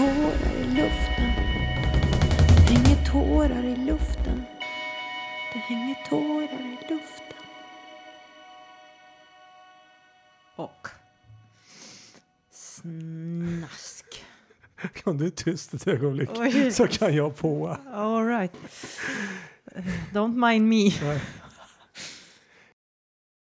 [0.00, 1.30] tårar i luften
[2.68, 4.44] Det hänger tårar i luften
[5.52, 7.36] Det hänger tårar i luften
[10.56, 10.88] Och
[12.50, 14.24] snask.
[15.04, 16.72] Kan du tyst ett ögonblick Oj.
[16.72, 17.76] så kan jag på.
[17.92, 18.52] All right.
[20.12, 20.92] Don't mind me.
[21.02, 21.20] Nej.